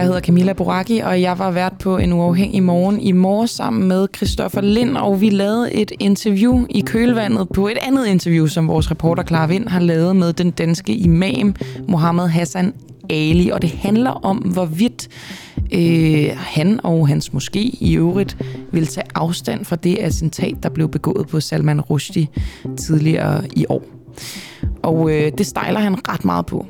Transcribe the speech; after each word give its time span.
Jeg 0.00 0.06
hedder 0.06 0.20
Camilla 0.20 0.52
Boraki, 0.52 0.98
og 0.98 1.20
jeg 1.20 1.38
var 1.38 1.50
vært 1.50 1.78
på 1.78 1.98
en 1.98 2.12
uafhængig 2.12 2.62
morgen 2.62 3.00
i 3.00 3.12
morges 3.12 3.50
sammen 3.50 3.88
med 3.88 4.06
Christoffer 4.16 4.60
Lind, 4.60 4.96
og 4.96 5.20
vi 5.20 5.30
lavede 5.30 5.72
et 5.72 5.92
interview 5.98 6.66
i 6.70 6.80
kølvandet 6.80 7.48
på 7.48 7.68
et 7.68 7.78
andet 7.82 8.06
interview, 8.06 8.46
som 8.46 8.68
vores 8.68 8.90
reporter 8.90 9.22
Clara 9.22 9.46
Vind 9.46 9.68
har 9.68 9.80
lavet 9.80 10.16
med 10.16 10.32
den 10.32 10.50
danske 10.50 10.94
imam 10.94 11.54
Mohammed 11.88 12.28
Hassan 12.28 12.74
Ali, 13.10 13.48
og 13.48 13.62
det 13.62 13.70
handler 13.70 14.10
om, 14.10 14.36
hvorvidt 14.36 15.08
øh, 15.72 16.30
han 16.36 16.80
og 16.82 17.08
hans 17.08 17.32
måske 17.32 17.60
i 17.62 17.96
øvrigt 17.96 18.36
vil 18.72 18.86
tage 18.86 19.06
afstand 19.14 19.64
fra 19.64 19.76
det 19.76 19.98
attentat, 19.98 20.56
der 20.62 20.68
blev 20.68 20.88
begået 20.88 21.28
på 21.28 21.40
Salman 21.40 21.80
Rushdie 21.80 22.28
tidligere 22.76 23.42
i 23.56 23.66
år. 23.68 23.82
Og 24.82 25.10
øh, 25.10 25.32
det 25.38 25.46
stejler 25.46 25.80
han 25.80 26.08
ret 26.08 26.24
meget 26.24 26.46
på. 26.46 26.66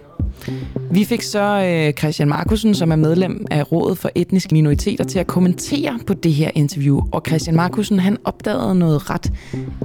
Vi 0.90 1.04
fik 1.04 1.22
så 1.22 1.42
øh, 1.42 1.92
Christian 1.92 2.28
Markusen, 2.28 2.74
som 2.74 2.92
er 2.92 2.96
medlem 2.96 3.46
af 3.50 3.72
Rådet 3.72 3.98
for 3.98 4.10
Etniske 4.14 4.54
Minoriteter, 4.54 5.04
til 5.04 5.18
at 5.18 5.26
kommentere 5.26 5.98
på 6.06 6.14
det 6.14 6.32
her 6.32 6.50
interview. 6.54 7.00
Og 7.12 7.22
Christian 7.26 7.56
Markusen, 7.56 7.98
han 7.98 8.16
opdagede 8.24 8.74
noget 8.74 9.10
ret 9.10 9.32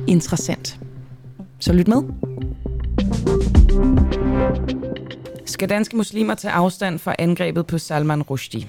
interessant. 0.08 0.80
Så 1.59 1.73
lyt 1.73 1.88
med. 1.88 2.04
Skal 5.46 5.70
danske 5.70 5.98
muslimer 5.98 6.36
tage 6.36 6.52
afstand 6.52 7.00
fra 7.00 7.16
angrebet 7.20 7.68
på 7.68 7.78
Salman 7.78 8.22
Rushdie? 8.22 8.68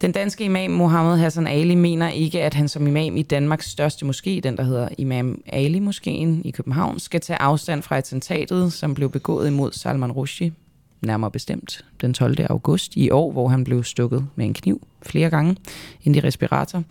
Den 0.00 0.12
danske 0.12 0.44
imam 0.44 0.70
Mohammed 0.70 1.16
Hassan 1.16 1.46
Ali 1.46 1.74
mener 1.74 2.08
ikke, 2.08 2.42
at 2.42 2.54
han 2.54 2.68
som 2.68 2.86
imam 2.86 3.16
i 3.16 3.22
Danmarks 3.22 3.70
største 3.70 4.06
moské, 4.06 4.40
den 4.40 4.56
der 4.56 4.62
hedder 4.62 4.88
Imam 4.98 5.42
Ali 5.46 5.78
Moskeen 5.78 6.42
i 6.44 6.50
København, 6.50 6.98
skal 6.98 7.20
tage 7.20 7.42
afstand 7.42 7.82
fra 7.82 7.96
attentatet, 7.96 8.72
som 8.72 8.94
blev 8.94 9.10
begået 9.10 9.46
imod 9.46 9.72
Salman 9.72 10.12
Rushdie, 10.12 10.52
nærmere 11.02 11.30
bestemt 11.30 11.84
den 12.00 12.14
12. 12.14 12.36
august 12.50 12.96
i 12.96 13.10
år, 13.10 13.32
hvor 13.32 13.48
han 13.48 13.64
blev 13.64 13.84
stukket 13.84 14.26
med 14.34 14.46
en 14.46 14.54
kniv 14.54 14.86
flere 15.02 15.30
gange 15.30 15.56
ind 16.02 16.16
i 16.16 16.20
respirator. 16.20 16.82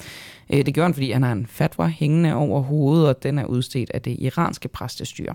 Øh, 0.49 0.65
det 0.65 0.73
gjorde 0.73 0.85
han, 0.85 0.93
fordi 0.93 1.11
han 1.11 1.23
har 1.23 1.31
en 1.31 1.47
fatwa 1.49 1.87
hængende 1.87 2.35
over 2.35 2.61
hovedet, 2.61 3.07
og 3.07 3.23
den 3.23 3.39
er 3.39 3.45
udstedt 3.45 3.89
af 3.89 4.01
det 4.01 4.15
iranske 4.19 4.67
præstestyre. 4.67 5.33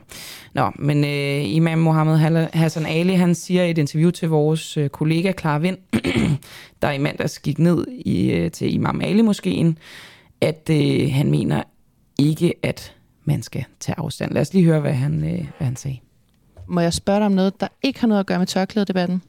Nå, 0.55 0.71
men 0.79 1.05
øh, 1.05 1.55
Imam 1.55 1.79
Mohammed 1.79 2.49
Hassan 2.53 2.87
Ali, 2.87 3.15
han 3.15 3.35
siger 3.35 3.65
i 3.65 3.71
et 3.71 3.79
interview 3.79 4.11
til 4.11 4.29
vores 4.29 4.77
øh, 4.77 4.89
kollega 4.89 5.33
Clara 5.41 5.59
Vind, 5.59 5.79
der 6.83 6.91
i 6.91 6.99
mandags 6.99 7.39
gik 7.39 7.59
ned 7.59 7.87
i, 7.89 8.31
øh, 8.31 8.51
til 8.51 8.75
Imam 8.75 9.01
Ali 9.01 9.23
moskeen, 9.23 9.79
at 10.41 10.71
øh, 10.71 11.13
han 11.13 11.31
mener 11.31 11.63
ikke, 12.19 12.55
at 12.63 12.95
man 13.25 13.43
skal 13.43 13.65
tage 13.81 13.99
afstand. 13.99 14.33
Lad 14.33 14.43
os 14.43 14.55
lige 14.55 14.65
høre, 14.65 14.81
hvad 14.81 14.93
han, 14.93 15.25
øh, 15.25 15.47
hvad 15.59 15.67
han 15.67 15.77
sagde. 15.77 15.99
Må 16.71 16.81
jeg 16.81 16.93
spørge 16.93 17.19
dig 17.19 17.27
om 17.27 17.33
noget, 17.33 17.61
der 17.61 17.69
ikke 17.83 18.01
har 18.01 18.07
noget 18.07 18.21
at 18.21 18.27
gøre 18.27 18.39
med 18.39 18.47
tørklædedebatten? 18.47 19.23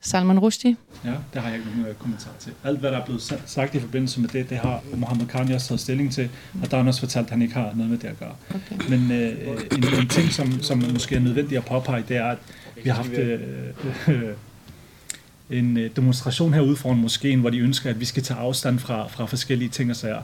Salman 0.00 0.38
Rushdie? 0.38 0.76
Ja, 1.04 1.10
det 1.34 1.42
har 1.42 1.48
jeg 1.48 1.58
ikke 1.58 1.70
nogen 1.70 1.94
kommentar 1.98 2.30
til. 2.38 2.52
Alt, 2.64 2.78
hvad 2.78 2.90
der 2.90 2.98
er 2.98 3.04
blevet 3.04 3.40
sagt 3.46 3.74
i 3.74 3.80
forbindelse 3.80 4.20
med 4.20 4.28
det, 4.28 4.50
det 4.50 4.58
har 4.58 4.82
Mohammed 4.94 5.26
Khan 5.26 5.52
også 5.52 5.68
taget 5.68 5.80
stilling 5.80 6.12
til, 6.12 6.30
og 6.62 6.70
der 6.70 6.76
har 6.76 6.82
han 6.82 6.88
også 6.88 7.00
fortalt, 7.00 7.26
at 7.26 7.30
han 7.30 7.42
ikke 7.42 7.54
har 7.54 7.72
noget 7.74 7.90
med 7.90 7.98
det 7.98 8.08
at 8.08 8.18
gøre. 8.18 8.34
Okay. 8.50 8.88
Men 8.88 9.12
øh, 9.12 9.32
en, 9.72 10.00
en 10.00 10.08
ting, 10.08 10.32
som, 10.32 10.62
som 10.62 10.82
måske 10.92 11.16
er 11.16 11.20
nødvendigt 11.20 11.58
at 11.58 11.64
påpege, 11.64 12.04
det 12.08 12.16
er, 12.16 12.26
at 12.26 12.38
vi 12.84 12.88
har 12.90 12.96
haft 12.96 13.12
øh, 13.12 13.40
øh, 14.08 14.34
en 15.58 15.76
øh, 15.76 15.90
demonstration 15.96 16.54
herude 16.54 16.76
foran 16.76 16.96
moskeen, 16.96 17.40
hvor 17.40 17.50
de 17.50 17.58
ønsker, 17.58 17.90
at 17.90 18.00
vi 18.00 18.04
skal 18.04 18.22
tage 18.22 18.40
afstand 18.40 18.78
fra, 18.78 19.08
fra 19.08 19.26
forskellige 19.26 19.68
ting 19.68 19.90
og 19.90 19.96
sager. 19.96 20.22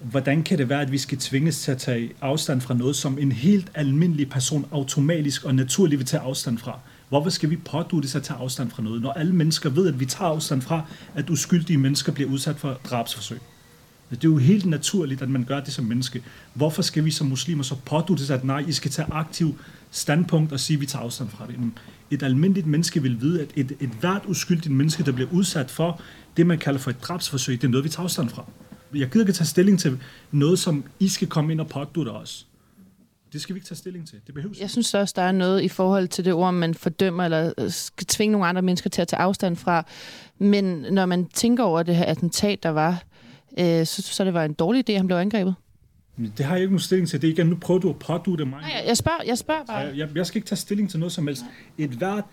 Hvordan 0.00 0.42
kan 0.42 0.58
det 0.58 0.68
være, 0.68 0.80
at 0.80 0.92
vi 0.92 0.98
skal 0.98 1.18
tvinges 1.18 1.60
til 1.60 1.72
at 1.72 1.78
tage 1.78 2.12
afstand 2.20 2.60
fra 2.60 2.74
noget, 2.74 2.96
som 2.96 3.18
en 3.18 3.32
helt 3.32 3.70
almindelig 3.74 4.30
person 4.30 4.66
automatisk 4.72 5.44
og 5.44 5.54
naturligt 5.54 5.98
vil 5.98 6.06
tage 6.06 6.20
afstand 6.20 6.58
fra? 6.58 6.78
Hvorfor 7.08 7.30
skal 7.30 7.50
vi 7.50 7.56
pådute 7.56 8.08
sig 8.08 8.18
at 8.18 8.24
tage 8.24 8.38
afstand 8.38 8.70
fra 8.70 8.82
noget, 8.82 9.02
når 9.02 9.12
alle 9.12 9.32
mennesker 9.32 9.70
ved, 9.70 9.88
at 9.88 10.00
vi 10.00 10.06
tager 10.06 10.30
afstand 10.30 10.62
fra, 10.62 10.82
at 11.14 11.30
uskyldige 11.30 11.78
mennesker 11.78 12.12
bliver 12.12 12.30
udsat 12.30 12.56
for 12.56 12.80
drabsforsøg? 12.90 13.38
Det 14.10 14.24
er 14.24 14.28
jo 14.28 14.36
helt 14.36 14.66
naturligt, 14.66 15.22
at 15.22 15.28
man 15.28 15.44
gør 15.44 15.60
det 15.60 15.72
som 15.72 15.84
menneske. 15.84 16.22
Hvorfor 16.54 16.82
skal 16.82 17.04
vi 17.04 17.10
som 17.10 17.26
muslimer 17.26 17.62
så 17.62 17.74
pådute 17.84 18.26
sig, 18.26 18.36
at 18.36 18.44
nej, 18.44 18.64
I 18.68 18.72
skal 18.72 18.90
tage 18.90 19.08
aktiv 19.12 19.58
standpunkt 19.90 20.52
og 20.52 20.60
sige, 20.60 20.74
at 20.74 20.80
vi 20.80 20.86
tager 20.86 21.04
afstand 21.04 21.28
fra 21.30 21.46
det? 21.46 21.56
Et 22.10 22.22
almindeligt 22.22 22.66
menneske 22.66 23.02
vil 23.02 23.20
vide, 23.20 23.42
at 23.42 23.48
et, 23.56 23.72
et 23.80 23.90
hvert 24.00 24.22
uskyldigt 24.26 24.74
menneske, 24.74 25.02
der 25.02 25.12
bliver 25.12 25.30
udsat 25.32 25.70
for 25.70 26.00
det, 26.36 26.46
man 26.46 26.58
kalder 26.58 26.80
for 26.80 26.90
et 26.90 27.02
drabsforsøg, 27.02 27.62
det 27.62 27.66
er 27.66 27.70
noget, 27.70 27.84
vi 27.84 27.88
tager 27.88 28.04
afstand 28.04 28.28
fra. 28.28 28.44
Jeg 29.00 29.10
gider 29.10 29.24
ikke 29.24 29.32
tage 29.32 29.46
stilling 29.46 29.78
til 29.78 30.00
noget, 30.30 30.58
som 30.58 30.84
I 31.00 31.08
skal 31.08 31.28
komme 31.28 31.52
ind 31.52 31.60
og 31.60 31.68
pådute 31.68 32.08
os. 32.08 32.46
Det 33.32 33.40
skal 33.40 33.54
vi 33.54 33.58
ikke 33.58 33.68
tage 33.68 33.78
stilling 33.78 34.08
til. 34.08 34.18
Det 34.26 34.34
behøves 34.34 34.60
Jeg 34.60 34.70
synes 34.70 34.94
også, 34.94 35.14
der 35.16 35.22
er 35.22 35.32
noget 35.32 35.62
i 35.62 35.68
forhold 35.68 36.08
til 36.08 36.24
det 36.24 36.32
ord, 36.32 36.54
man 36.54 36.74
fordømmer 36.74 37.24
eller 37.24 37.68
skal 37.68 38.06
tvinge 38.06 38.32
nogle 38.32 38.46
andre 38.46 38.62
mennesker 38.62 38.90
til 38.90 39.02
at 39.02 39.08
tage 39.08 39.20
afstand 39.20 39.56
fra. 39.56 39.86
Men 40.38 40.64
når 40.90 41.06
man 41.06 41.26
tænker 41.26 41.64
over 41.64 41.82
det 41.82 41.96
her 41.96 42.04
attentat, 42.04 42.62
der 42.62 42.68
var, 42.68 43.02
øh, 43.58 43.86
så, 43.86 44.02
så 44.02 44.24
det 44.24 44.34
var 44.34 44.44
en 44.44 44.52
dårlig 44.52 44.90
idé, 44.90 44.92
at 44.92 44.98
han 44.98 45.06
blev 45.06 45.16
angrebet. 45.16 45.54
Det 46.36 46.46
har 46.46 46.54
jeg 46.54 46.62
ikke 46.62 46.72
nogen 46.72 46.80
stilling 46.80 47.08
til. 47.08 47.22
Det 47.22 47.28
er 47.28 47.32
igen, 47.32 47.46
nu 47.46 47.56
prøver 47.56 47.80
du 47.80 47.90
at 47.90 47.98
pådue 47.98 48.36
det 48.36 48.48
mig. 48.48 48.60
Nej, 48.60 48.84
jeg 48.86 48.96
spørger, 48.96 49.22
jeg 49.26 49.38
spørger 49.38 49.64
bare. 49.64 49.76
Jeg, 49.76 49.96
jeg, 49.96 50.08
jeg 50.14 50.26
skal 50.26 50.38
ikke 50.38 50.48
tage 50.48 50.56
stilling 50.56 50.90
til 50.90 51.00
noget 51.00 51.12
som 51.12 51.26
helst. 51.26 51.42
Et 51.78 51.90
hvert 51.90 52.24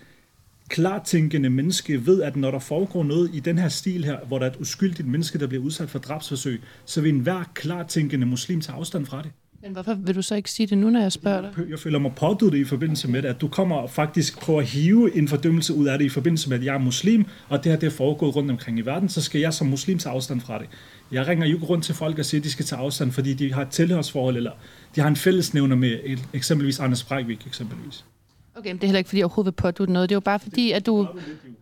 klartænkende 0.68 1.50
menneske 1.50 2.06
ved, 2.06 2.22
at 2.22 2.36
når 2.36 2.50
der 2.50 2.58
foregår 2.58 3.04
noget 3.04 3.30
i 3.32 3.40
den 3.40 3.58
her 3.58 3.68
stil 3.68 4.04
her, 4.04 4.18
hvor 4.28 4.38
der 4.38 4.46
er 4.46 4.50
et 4.50 4.56
uskyldigt 4.60 5.08
menneske, 5.08 5.38
der 5.38 5.46
bliver 5.46 5.62
udsat 5.62 5.90
for 5.90 5.98
drabsforsøg, 5.98 6.60
så 6.84 7.00
vil 7.00 7.14
enhver 7.14 7.44
klartænkende 7.54 8.26
muslim 8.26 8.60
tage 8.60 8.76
afstand 8.76 9.06
fra 9.06 9.22
det. 9.22 9.30
Men 9.62 9.72
hvorfor 9.72 9.94
vil 9.94 10.14
du 10.14 10.22
så 10.22 10.34
ikke 10.34 10.50
sige 10.50 10.66
det 10.66 10.78
nu, 10.78 10.90
når 10.90 11.00
jeg 11.00 11.12
spørger 11.12 11.40
dig? 11.40 11.70
Jeg 11.70 11.78
føler 11.78 11.98
mig 11.98 12.12
påduttet 12.16 12.58
i 12.58 12.64
forbindelse 12.64 13.08
med 13.08 13.22
det, 13.22 13.28
at 13.28 13.40
du 13.40 13.48
kommer 13.48 13.86
faktisk 13.86 14.40
på 14.42 14.58
at 14.58 14.66
hive 14.66 15.16
en 15.16 15.28
fordømmelse 15.28 15.74
ud 15.74 15.86
af 15.86 15.98
det 15.98 16.04
i 16.04 16.08
forbindelse 16.08 16.48
med, 16.48 16.58
at 16.58 16.64
jeg 16.64 16.74
er 16.74 16.78
muslim, 16.78 17.24
og 17.48 17.64
det 17.64 17.72
her 17.72 17.78
det 17.78 17.86
er 17.86 17.90
foregået 17.90 18.36
rundt 18.36 18.50
omkring 18.50 18.78
i 18.78 18.82
verden, 18.82 19.08
så 19.08 19.22
skal 19.22 19.40
jeg 19.40 19.54
som 19.54 19.66
muslim 19.66 19.98
tage 19.98 20.12
afstand 20.12 20.40
fra 20.40 20.58
det. 20.58 20.66
Jeg 21.12 21.26
ringer 21.26 21.46
jo 21.46 21.54
ikke 21.54 21.66
rundt 21.66 21.84
til 21.84 21.94
folk 21.94 22.18
og 22.18 22.24
siger, 22.24 22.40
at 22.40 22.44
de 22.44 22.50
skal 22.50 22.64
tage 22.64 22.80
afstand, 22.80 23.12
fordi 23.12 23.34
de 23.34 23.52
har 23.52 23.62
et 23.62 23.68
tilhørsforhold, 23.68 24.36
eller 24.36 24.52
de 24.96 25.00
har 25.00 25.08
en 25.08 25.16
fællesnævner 25.16 25.76
med 25.76 26.18
eksempelvis 26.32 26.80
Anders 26.80 27.04
Breivik 27.04 27.46
eksempelvis. 27.46 28.04
Okay, 28.56 28.68
men 28.68 28.76
det 28.76 28.84
er 28.84 28.86
heller 28.86 28.98
ikke, 28.98 29.08
fordi 29.08 29.18
jeg 29.18 29.24
overhovedet 29.24 29.54
vil 29.56 29.62
pådute 29.62 29.92
noget. 29.92 30.08
Det 30.08 30.14
er 30.14 30.16
jo 30.16 30.20
bare 30.20 30.38
fordi, 30.38 30.72
at 30.72 30.86
du... 30.86 31.08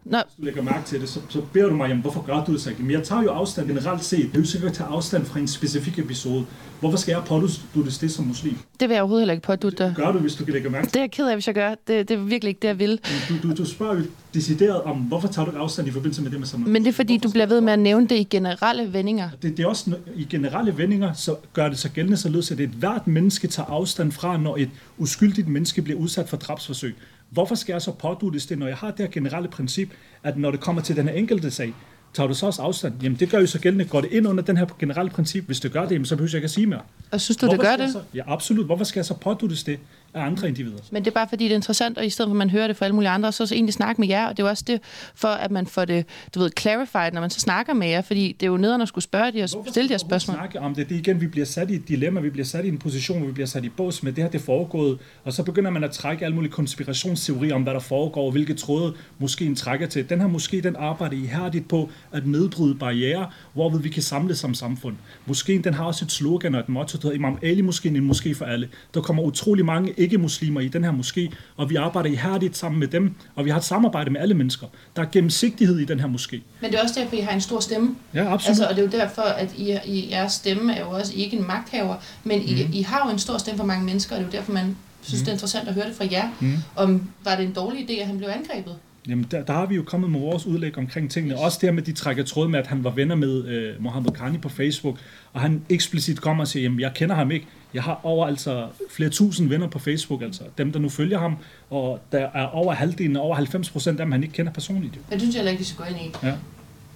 Nå. 0.05 0.19
Hvis 0.19 0.37
du 0.37 0.45
lægger 0.45 0.63
mærke 0.63 0.87
til 0.87 1.01
det, 1.01 1.09
så, 1.09 1.21
så 1.29 1.41
beder 1.53 1.69
du 1.69 1.75
mig, 1.77 1.89
jamen, 1.89 2.03
hvorfor 2.03 2.23
gør 2.23 2.45
du 2.45 2.53
det 2.53 2.61
så 2.61 2.71
ikke? 2.71 2.83
Men 2.83 2.91
jeg 2.91 3.03
tager 3.03 3.23
jo 3.23 3.31
afstand 3.31 3.69
generelt 3.69 4.05
set. 4.05 4.27
Det 4.27 4.35
er 4.35 4.39
jo 4.39 4.45
sikkert 4.45 4.71
at 4.71 4.77
tage 4.77 4.89
afstand 4.89 5.25
fra 5.25 5.39
en 5.39 5.49
specifik 5.49 5.99
episode. 5.99 6.47
Hvorfor 6.81 6.99
skal 6.99 7.13
jeg 7.13 7.23
pådute 7.27 7.91
det 8.01 8.11
som 8.11 8.25
muslim? 8.25 8.57
Det 8.81 8.89
vil 8.89 8.95
jeg 8.95 9.03
overhovedet 9.03 9.23
heller 9.23 9.35
ikke 9.35 9.47
pådute 9.47 9.77
dig. 9.77 9.89
Det 9.89 9.97
gør 9.97 10.13
du, 10.13 10.19
hvis 10.19 10.35
du 10.35 10.45
kan 10.45 10.53
lægge 10.53 10.71
mærke 10.71 10.87
til 10.87 10.95
det. 10.95 10.99
er 10.99 11.03
jeg 11.03 11.11
ked 11.11 11.27
af, 11.27 11.37
hvis 11.37 11.47
jeg 11.47 11.55
gør. 11.55 11.69
Det, 11.69 12.09
det 12.09 12.11
er 12.11 12.19
virkelig 12.19 12.49
ikke 12.49 12.61
det, 12.63 12.69
jeg 12.69 12.79
vil. 12.79 13.01
Du, 13.29 13.49
du, 13.49 13.55
du 13.55 13.65
spørger 13.65 13.95
jo 13.95 14.03
decideret 14.35 14.83
om, 14.83 14.97
hvorfor 14.97 15.29
tager 15.29 15.51
du 15.51 15.59
afstand 15.59 15.89
i 15.89 15.91
forbindelse 15.91 16.23
med 16.23 16.31
det 16.31 16.39
med 16.39 16.47
sammen? 16.47 16.73
Men 16.73 16.83
det 16.83 16.89
er 16.89 16.93
fordi, 16.93 17.17
hvorfor 17.17 17.29
du 17.29 17.33
bliver 17.33 17.47
ved 17.47 17.61
med 17.61 17.73
at 17.73 17.79
nævne 17.79 18.09
det 18.09 18.17
i 18.17 18.25
generelle 18.25 18.93
vendinger. 18.93 19.31
Det, 19.43 19.57
det 19.57 19.63
er 19.63 19.67
også 19.67 19.97
i 20.17 20.27
generelle 20.31 20.79
vendinger, 20.79 21.13
så 21.13 21.37
gør 21.53 21.69
det 21.69 21.79
så 21.79 21.89
gældende 21.89 22.17
således, 22.17 22.51
at 22.51 22.61
et 22.61 22.71
hvert 22.71 23.07
menneske 23.07 23.49
tager 23.49 23.67
afstand 23.67 24.13
fra, 24.13 24.37
når 24.37 24.57
et 24.57 24.71
uskyldigt 24.99 25.49
menneske 25.49 25.83
bliver 25.83 26.01
udsat 26.01 26.29
for 26.29 26.37
drabsforsøg. 26.37 26.95
Hvorfor 27.31 27.55
skal 27.55 27.73
jeg 27.73 27.83
så 27.83 27.93
pådutes 27.93 28.47
det, 28.47 28.59
når 28.59 28.67
jeg 28.67 28.77
har 28.77 28.91
det 28.91 28.99
her 28.99 29.07
generelle 29.07 29.49
princip, 29.49 29.91
at 30.23 30.39
når 30.39 30.51
det 30.51 30.61
kommer 30.61 30.83
til 30.83 30.97
den 30.97 31.09
her 31.09 31.15
enkelte 31.15 31.51
sag, 31.51 31.75
tager 32.15 32.27
du 32.27 32.35
så 32.35 32.47
også 32.47 32.63
afstand? 32.63 32.95
Jamen 33.03 33.19
det 33.21 33.31
gør 33.31 33.39
jo 33.39 33.47
så 33.47 33.59
gældende. 33.59 33.85
Går 33.85 34.01
det 34.01 34.13
ind 34.13 34.27
under 34.29 34.43
den 34.43 34.57
her 34.57 34.67
generelle 34.79 35.11
princip? 35.11 35.45
Hvis 35.47 35.61
det 35.61 35.73
gør 35.73 35.89
det, 35.89 36.09
så 36.09 36.17
behøver 36.17 36.31
jeg 36.31 36.35
ikke 36.35 36.45
at 36.45 36.51
sige 36.51 36.67
mere. 36.67 36.81
Og 37.11 37.21
synes 37.21 37.37
du, 37.37 37.47
Hvorfor 37.47 37.63
det 37.63 37.79
gør 37.79 37.85
det? 37.85 37.93
Så, 37.93 38.01
ja, 38.15 38.23
absolut. 38.27 38.67
Hvorfor 38.67 38.85
skal 38.85 39.01
jeg 39.01 39.07
så 39.07 39.15
pådutes 39.15 39.65
det? 39.65 39.79
Af 40.15 40.23
andre 40.23 40.49
individer. 40.49 40.79
Men 40.91 41.05
det 41.05 41.11
er 41.11 41.15
bare 41.15 41.29
fordi, 41.29 41.45
det 41.45 41.51
er 41.51 41.57
interessant, 41.57 41.99
og 41.99 42.07
i 42.07 42.11
stedet 42.11 42.29
for 42.29 42.33
at 42.33 42.37
man 42.37 42.51
hører 42.51 42.67
det 42.67 42.77
fra 42.77 42.85
alle 42.85 42.95
mulige 42.95 43.11
andre, 43.11 43.33
så, 43.33 43.47
så 43.47 43.55
egentlig 43.55 43.75
snakke 43.75 44.01
med 44.01 44.09
jer, 44.09 44.27
og 44.27 44.37
det 44.37 44.43
er 44.43 44.47
jo 44.47 44.51
også 44.51 44.65
det, 44.67 44.81
for 45.15 45.29
at 45.29 45.51
man 45.51 45.67
får 45.67 45.85
det, 45.85 46.07
du 46.35 46.41
ved, 46.41 46.51
clarified, 46.61 47.13
når 47.13 47.21
man 47.21 47.31
så 47.31 47.41
snakker 47.41 47.75
med 47.75 47.89
jer, 47.89 48.01
fordi 48.01 48.37
det 48.41 48.47
er 48.47 48.51
jo 48.51 48.57
nederen 48.57 48.83
at 48.83 48.89
skulle 48.89 49.05
spørge 49.05 49.33
de 49.33 49.43
og 49.43 49.49
stille 49.49 49.89
de 49.89 49.93
her 49.93 49.99
spørgsmål. 49.99 50.37
snakke 50.37 50.61
om 50.61 50.75
det? 50.75 50.89
Det 50.89 50.95
er 50.95 50.99
igen, 50.99 51.21
vi 51.21 51.27
bliver 51.27 51.47
sat 51.47 51.71
i 51.71 51.75
et 51.75 51.89
dilemma, 51.89 52.21
vi 52.21 52.31
bliver 52.31 52.47
sat 52.47 52.65
i 52.65 52.69
en 52.69 52.79
position, 52.79 53.19
hvor 53.19 53.27
vi 53.27 53.33
bliver 53.33 53.47
sat 53.47 53.65
i 53.65 53.69
bås 53.69 54.03
med 54.03 54.13
det 54.13 54.25
her, 54.25 54.31
det 54.31 54.41
foregået, 54.41 54.99
og 55.25 55.33
så 55.33 55.43
begynder 55.43 55.71
man 55.71 55.85
at 55.85 55.91
trække 55.91 56.25
alle 56.25 56.35
mulige 56.35 56.53
konspirationsteorier 56.53 57.55
om, 57.55 57.63
hvad 57.63 57.75
der 57.75 57.81
foregår, 57.81 58.25
og 58.25 58.33
hvilke 58.33 58.55
tråde 58.55 58.95
måske 59.19 59.55
trækker 59.55 59.87
til. 59.87 60.11
Den 60.11 60.21
her 60.21 60.27
måske 60.27 60.61
den 60.61 60.77
arbejder 60.77 61.17
ihærdigt 61.17 61.69
på 61.69 61.91
at 62.13 62.27
nedbryde 62.27 62.75
barriere, 62.75 63.27
hvorved 63.53 63.81
vi 63.81 63.89
kan 63.89 64.03
samles 64.03 64.39
som 64.39 64.55
samfund. 64.55 64.97
Måske 65.27 65.59
den 65.65 65.75
har 65.75 65.85
også 65.85 66.05
et 66.05 66.13
slogan 66.13 66.55
og 66.55 66.61
et 66.61 66.69
motto, 66.69 66.99
der 66.99 67.03
hedder 67.03 67.17
Imam 67.17 67.39
Ali 67.43 67.61
måske 67.61 67.89
en 67.89 68.05
måske 68.05 68.35
for 68.35 68.45
alle. 68.45 68.69
Der 68.95 69.01
kommer 69.01 69.23
utrolig 69.23 69.65
mange 69.65 70.01
ikke-muslimer 70.03 70.61
i 70.61 70.69
den 70.69 70.85
her 70.85 70.93
moské, 70.93 71.35
og 71.57 71.71
vi 71.71 71.77
arbejder 71.77 72.11
ihærdigt 72.11 72.57
sammen 72.57 72.81
med 72.81 72.89
dem, 72.89 73.15
og 73.35 73.45
vi 73.45 73.51
har 73.51 73.59
et 73.59 73.65
samarbejde 73.65 74.11
med 74.11 74.21
alle 74.21 74.35
mennesker. 74.35 74.67
Der 74.97 75.03
er 75.03 75.07
gennemsigtighed 75.13 75.79
i 75.79 75.85
den 75.85 76.01
her 76.01 76.09
moské. 76.09 76.41
Men 76.61 76.71
det 76.71 76.79
er 76.79 76.83
også 76.83 77.01
derfor, 77.01 77.17
I 77.17 77.21
har 77.21 77.33
en 77.33 77.41
stor 77.41 77.61
stemme. 77.61 77.97
Ja, 78.15 78.33
absolut. 78.33 78.49
Altså, 78.49 78.67
og 78.67 78.77
det 78.77 78.79
er 78.79 78.99
jo 78.99 79.05
derfor, 79.05 79.23
at 79.23 79.55
I, 79.57 79.79
I, 79.87 80.09
jeres 80.11 80.33
stemme 80.33 80.75
er 80.75 80.81
jo 80.81 80.91
også 80.91 81.13
ikke 81.17 81.37
en 81.37 81.47
magthaver, 81.47 81.97
men 82.25 82.39
mm. 82.39 82.47
I, 82.47 82.65
mhm. 82.65 82.73
I 82.73 82.83
har 82.83 83.07
jo 83.07 83.13
en 83.13 83.19
stor 83.19 83.39
stemme 83.39 83.59
for 83.59 83.67
mange 83.67 83.85
mennesker, 83.85 84.17
og 84.17 84.21
det 84.21 84.27
er 84.27 84.33
jo 84.33 84.39
derfor, 84.39 84.53
man 84.53 84.77
synes, 85.03 85.21
mm. 85.21 85.25
det 85.25 85.29
er 85.29 85.33
interessant 85.33 85.69
at 85.69 85.75
høre 85.75 85.87
det 85.87 85.95
fra 85.95 86.05
jer. 86.11 86.29
Mm. 86.41 86.57
Om 86.77 87.09
var 87.25 87.37
det 87.37 87.45
en 87.45 87.53
dårlig 87.53 87.91
idé, 87.91 88.01
at 88.01 88.07
han 88.07 88.19
blev 88.19 88.29
angrebet? 88.29 88.77
Jamen, 89.09 89.27
der, 89.31 89.45
der 89.45 89.53
har 89.53 89.67
vi 89.67 89.75
jo 89.75 89.83
kommet 89.83 90.11
med 90.11 90.21
vores 90.21 90.47
udlæg 90.47 90.79
omkring 90.79 91.11
tingene. 91.11 91.39
Også 91.39 91.59
der 91.63 91.73
med, 91.73 91.83
de 91.83 91.93
trækker 91.93 92.25
tråd 92.25 92.49
med, 92.49 92.59
at 92.59 92.67
han 92.67 92.85
var 92.85 92.91
venner 92.91 93.15
med 93.15 93.45
øh, 93.45 93.83
Mohammed 93.83 94.13
Khani 94.13 94.39
på 94.39 94.49
Facebook, 94.49 94.99
og 95.33 95.41
han 95.41 95.63
eksplicit 95.69 96.21
kommer 96.21 96.45
og 96.45 96.49
siger, 96.49 96.63
jamen, 96.63 96.81
jeg 96.81 96.93
kender 96.95 97.15
ham 97.15 97.31
ikke. 97.31 97.47
Jeg 97.75 97.83
har 97.83 98.01
over 98.03 98.27
altså 98.27 98.67
flere 98.91 99.11
tusind 99.11 99.49
venner 99.49 99.67
på 99.67 99.79
Facebook, 99.79 100.23
altså 100.23 100.43
dem, 100.59 100.73
der 100.73 100.79
nu 100.79 100.89
følger 100.89 101.19
ham, 101.19 101.37
og 101.71 102.01
der 102.13 102.29
er 102.35 102.47
over 102.47 102.73
halvdelen, 102.73 103.17
over 103.17 103.35
90 103.35 103.71
procent 103.71 104.01
af 104.01 104.07
dem, 104.07 104.13
han 104.13 104.23
ikke 104.23 104.35
kender 104.35 104.53
personligt. 104.53 104.99
Det 105.11 105.21
synes 105.21 105.35
jeg 105.35 105.41
heller 105.41 105.51
ikke, 105.51 105.61
vi 105.61 105.65
skal 105.65 105.85
gå 105.85 105.91
ind 105.91 106.01
i. 106.01 106.27
Ja. 106.27 106.35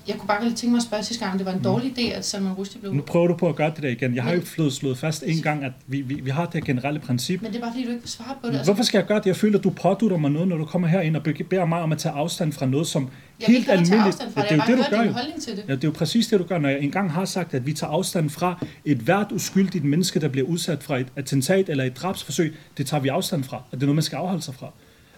Jeg 0.08 0.16
kunne 0.18 0.28
bare 0.28 0.44
lige 0.44 0.54
tænke 0.54 0.70
mig 0.70 0.78
at 0.78 0.82
spørge 0.82 1.02
sidste 1.02 1.24
gang, 1.24 1.32
om 1.32 1.38
det 1.38 1.46
var 1.46 1.52
en 1.52 1.58
mm. 1.58 1.64
dårlig 1.64 1.98
idé, 1.98 2.12
at 2.12 2.24
Salman 2.24 2.52
Rushdie 2.52 2.80
blev... 2.80 2.94
Nu 2.94 3.02
prøver 3.02 3.26
du 3.26 3.36
på 3.36 3.48
at 3.48 3.56
gøre 3.56 3.70
det 3.74 3.82
der 3.82 3.88
igen. 3.88 4.14
Jeg 4.14 4.22
har 4.22 4.32
jo 4.32 4.40
flået 4.40 4.72
slået 4.72 4.98
fast 4.98 5.22
en 5.26 5.42
gang, 5.42 5.64
at 5.64 5.72
vi, 5.86 6.00
vi, 6.00 6.14
vi 6.14 6.30
har 6.30 6.44
det 6.44 6.54
her 6.54 6.60
generelle 6.60 7.00
princip. 7.00 7.42
Men 7.42 7.50
det 7.50 7.56
er 7.56 7.60
bare 7.60 7.72
fordi, 7.72 7.84
du 7.84 7.90
ikke 7.90 8.02
vil 8.02 8.10
svare 8.10 8.34
på 8.42 8.46
det. 8.46 8.52
Altså. 8.56 8.72
Hvorfor 8.72 8.84
skal 8.84 8.98
jeg 8.98 9.06
gøre 9.06 9.18
det? 9.18 9.26
Jeg 9.26 9.36
føler, 9.36 9.58
at 9.58 9.64
du 9.64 9.70
pådutter 9.70 10.16
mig 10.16 10.30
noget, 10.30 10.48
når 10.48 10.56
du 10.56 10.64
kommer 10.64 10.88
herind 10.88 11.16
og 11.16 11.22
beder 11.22 11.64
mig 11.64 11.80
om 11.80 11.92
at 11.92 11.98
tage 11.98 12.12
afstand 12.14 12.52
fra 12.52 12.66
noget, 12.66 12.86
som 12.86 13.08
jeg 13.40 13.46
helt 13.46 13.68
almindeligt... 13.70 14.22
Ja, 14.36 14.42
det 14.42 14.50
er 14.50 14.56
jo 14.56 14.76
det, 14.76 14.78
du 14.78 14.96
gør. 14.96 15.12
Til 15.40 15.56
det. 15.56 15.64
Ja, 15.68 15.74
det 15.74 15.84
er 15.84 15.88
jo 15.88 15.92
præcis 15.92 16.26
det, 16.26 16.40
du 16.40 16.44
gør. 16.44 16.58
Når 16.58 16.68
jeg 16.68 16.80
engang 16.80 17.12
har 17.12 17.24
sagt, 17.24 17.54
at 17.54 17.66
vi 17.66 17.72
tager 17.72 17.90
afstand 17.90 18.30
fra 18.30 18.66
et 18.84 18.98
hvert 18.98 19.32
uskyldigt 19.32 19.84
menneske, 19.84 20.20
der 20.20 20.28
bliver 20.28 20.46
udsat 20.46 20.82
fra 20.82 20.98
et 20.98 21.06
attentat 21.16 21.68
eller 21.68 21.84
et 21.84 21.96
drabsforsøg, 21.96 22.56
det 22.78 22.86
tager 22.86 23.00
vi 23.00 23.08
afstand 23.08 23.44
fra. 23.44 23.56
Og 23.56 23.72
det 23.72 23.82
er 23.82 23.86
noget, 23.86 23.96
man 23.96 24.02
skal 24.02 24.16
afholde 24.16 24.42
sig 24.42 24.54
fra. 24.54 24.70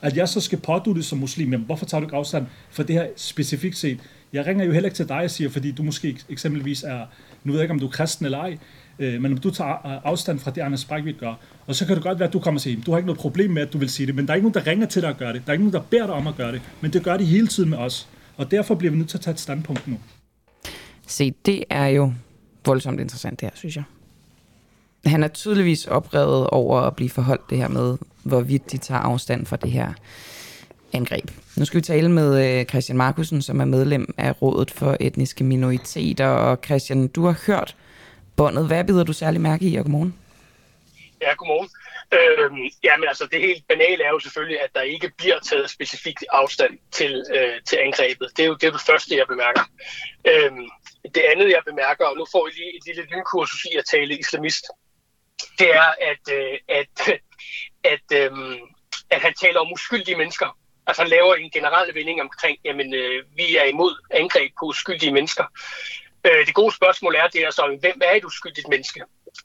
At 0.02 0.16
jeg 0.16 0.28
så 0.28 0.40
skal 0.40 0.58
pådutte 0.58 1.02
som 1.02 1.18
muslim, 1.18 1.50
jamen, 1.52 1.66
hvorfor 1.66 1.86
tager 1.86 2.00
du 2.00 2.06
ikke 2.06 2.16
afstand 2.16 2.46
fra 2.70 2.82
det 2.82 2.94
her 2.94 3.06
specifikt 3.16 3.76
set? 3.76 3.98
Jeg 4.32 4.46
ringer 4.46 4.64
jo 4.64 4.72
heller 4.72 4.88
ikke 4.88 4.96
til 4.96 5.08
dig 5.08 5.16
og 5.18 5.30
siger, 5.30 5.50
fordi 5.50 5.72
du 5.72 5.82
måske 5.82 6.18
eksempelvis 6.28 6.82
er, 6.82 7.06
nu 7.44 7.52
ved 7.52 7.60
jeg 7.60 7.64
ikke, 7.64 7.72
om 7.72 7.80
du 7.80 7.86
er 7.86 7.90
kristen 7.90 8.24
eller 8.24 8.38
ej, 8.38 8.58
øh, 8.98 9.22
men 9.22 9.32
om 9.32 9.38
du 9.38 9.50
tager 9.50 9.86
øh, 9.86 10.00
afstand 10.04 10.38
fra 10.38 10.50
det, 10.50 10.60
Anders 10.60 10.84
Breivik 10.84 11.18
gør, 11.18 11.34
og 11.66 11.74
så 11.74 11.86
kan 11.86 11.94
det 11.94 12.02
godt 12.02 12.18
være, 12.18 12.28
at 12.28 12.32
du 12.32 12.40
kommer 12.40 12.58
og 12.58 12.62
siger, 12.62 12.82
du 12.82 12.90
har 12.90 12.98
ikke 12.98 13.06
noget 13.06 13.20
problem 13.20 13.50
med, 13.50 13.62
at 13.62 13.72
du 13.72 13.78
vil 13.78 13.88
sige 13.88 14.06
det, 14.06 14.14
men 14.14 14.26
der 14.26 14.32
er 14.32 14.34
ikke 14.34 14.48
nogen, 14.48 14.64
der 14.64 14.70
ringer 14.70 14.86
til 14.86 15.02
dig 15.02 15.10
og 15.10 15.16
gør 15.16 15.32
det. 15.32 15.42
Der 15.46 15.48
er 15.48 15.52
ikke 15.52 15.64
nogen, 15.64 15.74
der 15.74 15.82
beder 15.90 16.06
dig 16.06 16.14
om 16.14 16.26
at 16.26 16.36
gøre 16.36 16.52
det, 16.52 16.62
men 16.80 16.92
det 16.92 17.04
gør 17.04 17.16
de 17.16 17.24
hele 17.24 17.46
tiden 17.46 17.70
med 17.70 17.78
os. 17.78 18.08
Og 18.36 18.50
derfor 18.50 18.74
bliver 18.74 18.90
vi 18.90 18.98
nødt 18.98 19.08
til 19.08 19.16
at 19.16 19.20
tage 19.20 19.32
et 19.32 19.40
standpunkt 19.40 19.88
nu. 19.88 19.98
Se, 21.06 21.34
det 21.46 21.64
er 21.70 21.86
jo 21.86 22.12
voldsomt 22.64 23.00
interessant 23.00 23.40
det 23.40 23.46
her, 23.46 23.56
synes 23.56 23.76
jeg. 23.76 23.84
Han 25.06 25.22
er 25.22 25.28
tydeligvis 25.28 25.86
oprevet 25.86 26.46
over 26.46 26.80
at 26.80 26.96
blive 26.96 27.10
forholdt 27.10 27.50
det 27.50 27.58
her 27.58 27.68
med, 27.68 27.96
hvorvidt 28.22 28.72
de 28.72 28.78
tager 28.78 29.00
afstand 29.00 29.46
fra 29.46 29.56
det 29.56 29.70
her 29.70 29.92
angreb. 30.92 31.30
Nu 31.56 31.64
skal 31.64 31.76
vi 31.76 31.82
tale 31.82 32.08
med 32.08 32.58
øh, 32.60 32.64
Christian 32.64 32.98
Markusen, 32.98 33.42
som 33.42 33.60
er 33.60 33.64
medlem 33.64 34.14
af 34.18 34.42
Rådet 34.42 34.70
for 34.70 34.96
Etniske 35.00 35.44
Minoriteter. 35.44 36.26
Og 36.26 36.58
Christian, 36.64 37.08
du 37.08 37.24
har 37.24 37.40
hørt 37.46 37.76
båndet. 38.36 38.66
Hvad 38.66 38.84
bider 38.84 39.04
du 39.04 39.12
særlig 39.12 39.40
mærke 39.40 39.64
i, 39.64 39.76
og 39.76 39.84
godmorgen? 39.84 40.14
Ja, 41.20 41.32
godmorgen. 41.34 41.68
Øhm, 42.12 42.70
jamen 42.84 43.08
altså, 43.08 43.28
det 43.32 43.40
helt 43.40 43.68
banale 43.68 44.04
er 44.04 44.08
jo 44.08 44.18
selvfølgelig, 44.18 44.60
at 44.60 44.70
der 44.74 44.80
ikke 44.80 45.10
bliver 45.18 45.38
taget 45.38 45.70
specifikt 45.70 46.24
afstand 46.32 46.78
til, 46.92 47.24
øh, 47.36 47.56
til 47.68 47.76
angrebet. 47.76 48.28
Det 48.36 48.42
er 48.42 48.46
jo 48.46 48.54
det, 48.54 48.66
er 48.66 48.70
det 48.70 48.80
første, 48.80 49.16
jeg 49.16 49.26
bemærker. 49.28 49.64
Øhm, 50.30 50.68
det 51.14 51.22
andet, 51.32 51.48
jeg 51.48 51.62
bemærker, 51.66 52.04
og 52.06 52.16
nu 52.16 52.26
får 52.32 52.48
I 52.48 52.50
lige 52.50 52.76
et 52.76 52.84
lille 52.86 53.02
lynkursus 53.10 53.64
i 53.64 53.76
at 53.76 53.84
tale 53.84 54.18
islamist, 54.18 54.64
det 55.58 55.68
er, 55.74 55.90
at, 56.10 56.24
øh, 56.38 56.58
at, 56.80 56.94
at, 57.94 58.06
øh, 58.20 58.32
at 59.10 59.20
han 59.20 59.34
taler 59.42 59.60
om 59.60 59.72
uskyldige 59.72 60.16
mennesker. 60.16 60.58
Altså 60.88 61.02
han 61.02 61.10
laver 61.10 61.34
en 61.34 61.50
generel 61.50 61.94
vending 61.94 62.20
omkring, 62.20 62.58
jamen 62.64 62.94
øh, 62.94 63.24
vi 63.36 63.56
er 63.56 63.64
imod 63.64 63.94
angreb 64.10 64.52
på 64.58 64.64
uskyldige 64.64 65.12
mennesker. 65.12 65.44
Øh, 66.26 66.46
det 66.46 66.54
gode 66.54 66.74
spørgsmål 66.74 67.14
er, 67.14 67.26
det 67.26 67.40
er 67.44 67.50
så, 67.50 67.76
hvem 67.80 68.00
er 68.04 68.14
et 68.14 68.24
uskyldigt 68.24 68.68
menneske? 68.68 69.00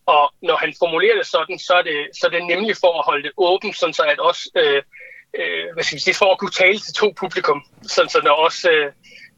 Og 0.06 0.34
når 0.42 0.56
han 0.56 0.74
formulerer 0.80 1.16
det 1.18 1.28
sådan, 1.28 1.60
så 1.60 1.74
er 1.74 1.82
det, 1.82 2.00
så 2.20 2.28
er 2.28 2.32
det 2.32 2.46
nemlig 2.46 2.76
for 2.78 3.00
at 3.00 3.06
holde 3.06 3.24
det 3.24 3.32
åbent, 3.38 3.78
sådan 3.78 3.94
så 3.94 4.04
at 4.04 4.20
også, 4.20 4.44
øh, 4.56 4.82
øh, 5.40 5.66
hvad 5.74 5.84
skal 5.84 5.96
vi 5.96 6.02
sige, 6.02 6.14
for 6.22 6.32
at 6.32 6.40
kunne 6.40 6.58
tale 6.64 6.80
til 6.80 6.94
to 6.94 7.14
publikum, 7.18 7.64
sådan 7.88 8.10
så 8.10 8.22
når 8.24 8.32
også 8.32 8.70
øh, 8.72 8.92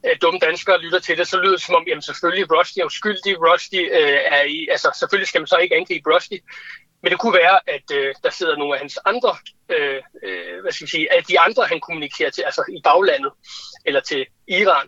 øh 0.06 0.16
dumme 0.22 0.40
danskere 0.40 0.82
lytter 0.82 1.00
til 1.00 1.18
det, 1.18 1.28
så 1.28 1.38
lyder 1.38 1.58
det 1.58 1.62
som 1.62 1.76
om, 1.76 1.86
jamen 1.88 2.02
selvfølgelig, 2.02 2.52
Rusty 2.58 2.80
er 2.80 2.86
uskyldig, 2.86 3.34
Rusty 3.48 3.82
øh, 4.00 4.20
er 4.36 4.44
i, 4.44 4.68
altså 4.72 4.90
selvfølgelig 5.00 5.28
skal 5.28 5.42
man 5.42 5.48
så 5.48 5.58
ikke 5.58 5.76
angribe 5.76 6.14
Rusty, 6.14 6.38
men 7.06 7.12
det 7.12 7.20
kunne 7.20 7.38
være, 7.46 7.58
at 7.76 7.88
øh, 7.98 8.14
der 8.24 8.30
sidder 8.30 8.56
nogle 8.58 8.74
af 8.76 8.80
hans 8.80 8.98
andre, 9.12 9.32
øh, 9.76 10.00
øh, 10.28 10.56
hvad 10.62 10.72
skal 10.72 10.86
jeg 10.86 10.90
sige, 10.90 11.08
at 11.18 11.24
de 11.28 11.40
andre, 11.40 11.64
han 11.72 11.80
kommunikerer 11.80 12.30
til, 12.30 12.42
altså 12.42 12.62
i 12.78 12.80
baglandet, 12.84 13.32
eller 13.86 14.02
til 14.12 14.26
Iran, 14.48 14.88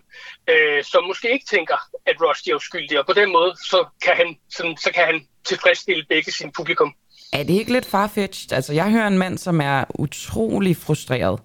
øh, 0.52 0.84
som 0.92 1.02
måske 1.04 1.28
ikke 1.36 1.46
tænker, 1.56 1.78
at 2.10 2.16
Rushdie 2.22 2.52
er 2.52 2.56
uskyldig, 2.56 3.00
og 3.00 3.06
på 3.06 3.14
den 3.14 3.30
måde, 3.32 3.52
så 3.72 3.80
kan 4.04 4.14
han, 4.16 4.30
sådan, 4.56 4.78
så 4.78 4.90
kan 4.96 5.06
han 5.06 5.18
tilfredsstille 5.50 6.04
begge 6.10 6.32
sin 6.32 6.52
publikum. 6.58 6.94
Er 7.34 7.44
det 7.44 7.54
ikke 7.54 7.74
lidt 7.74 7.86
farfetched? 7.86 8.52
Altså, 8.54 8.74
jeg 8.74 8.92
hører 8.92 9.08
en 9.08 9.18
mand, 9.18 9.38
som 9.38 9.62
er 9.62 9.84
utrolig 10.00 10.78
frustreret 10.78 11.40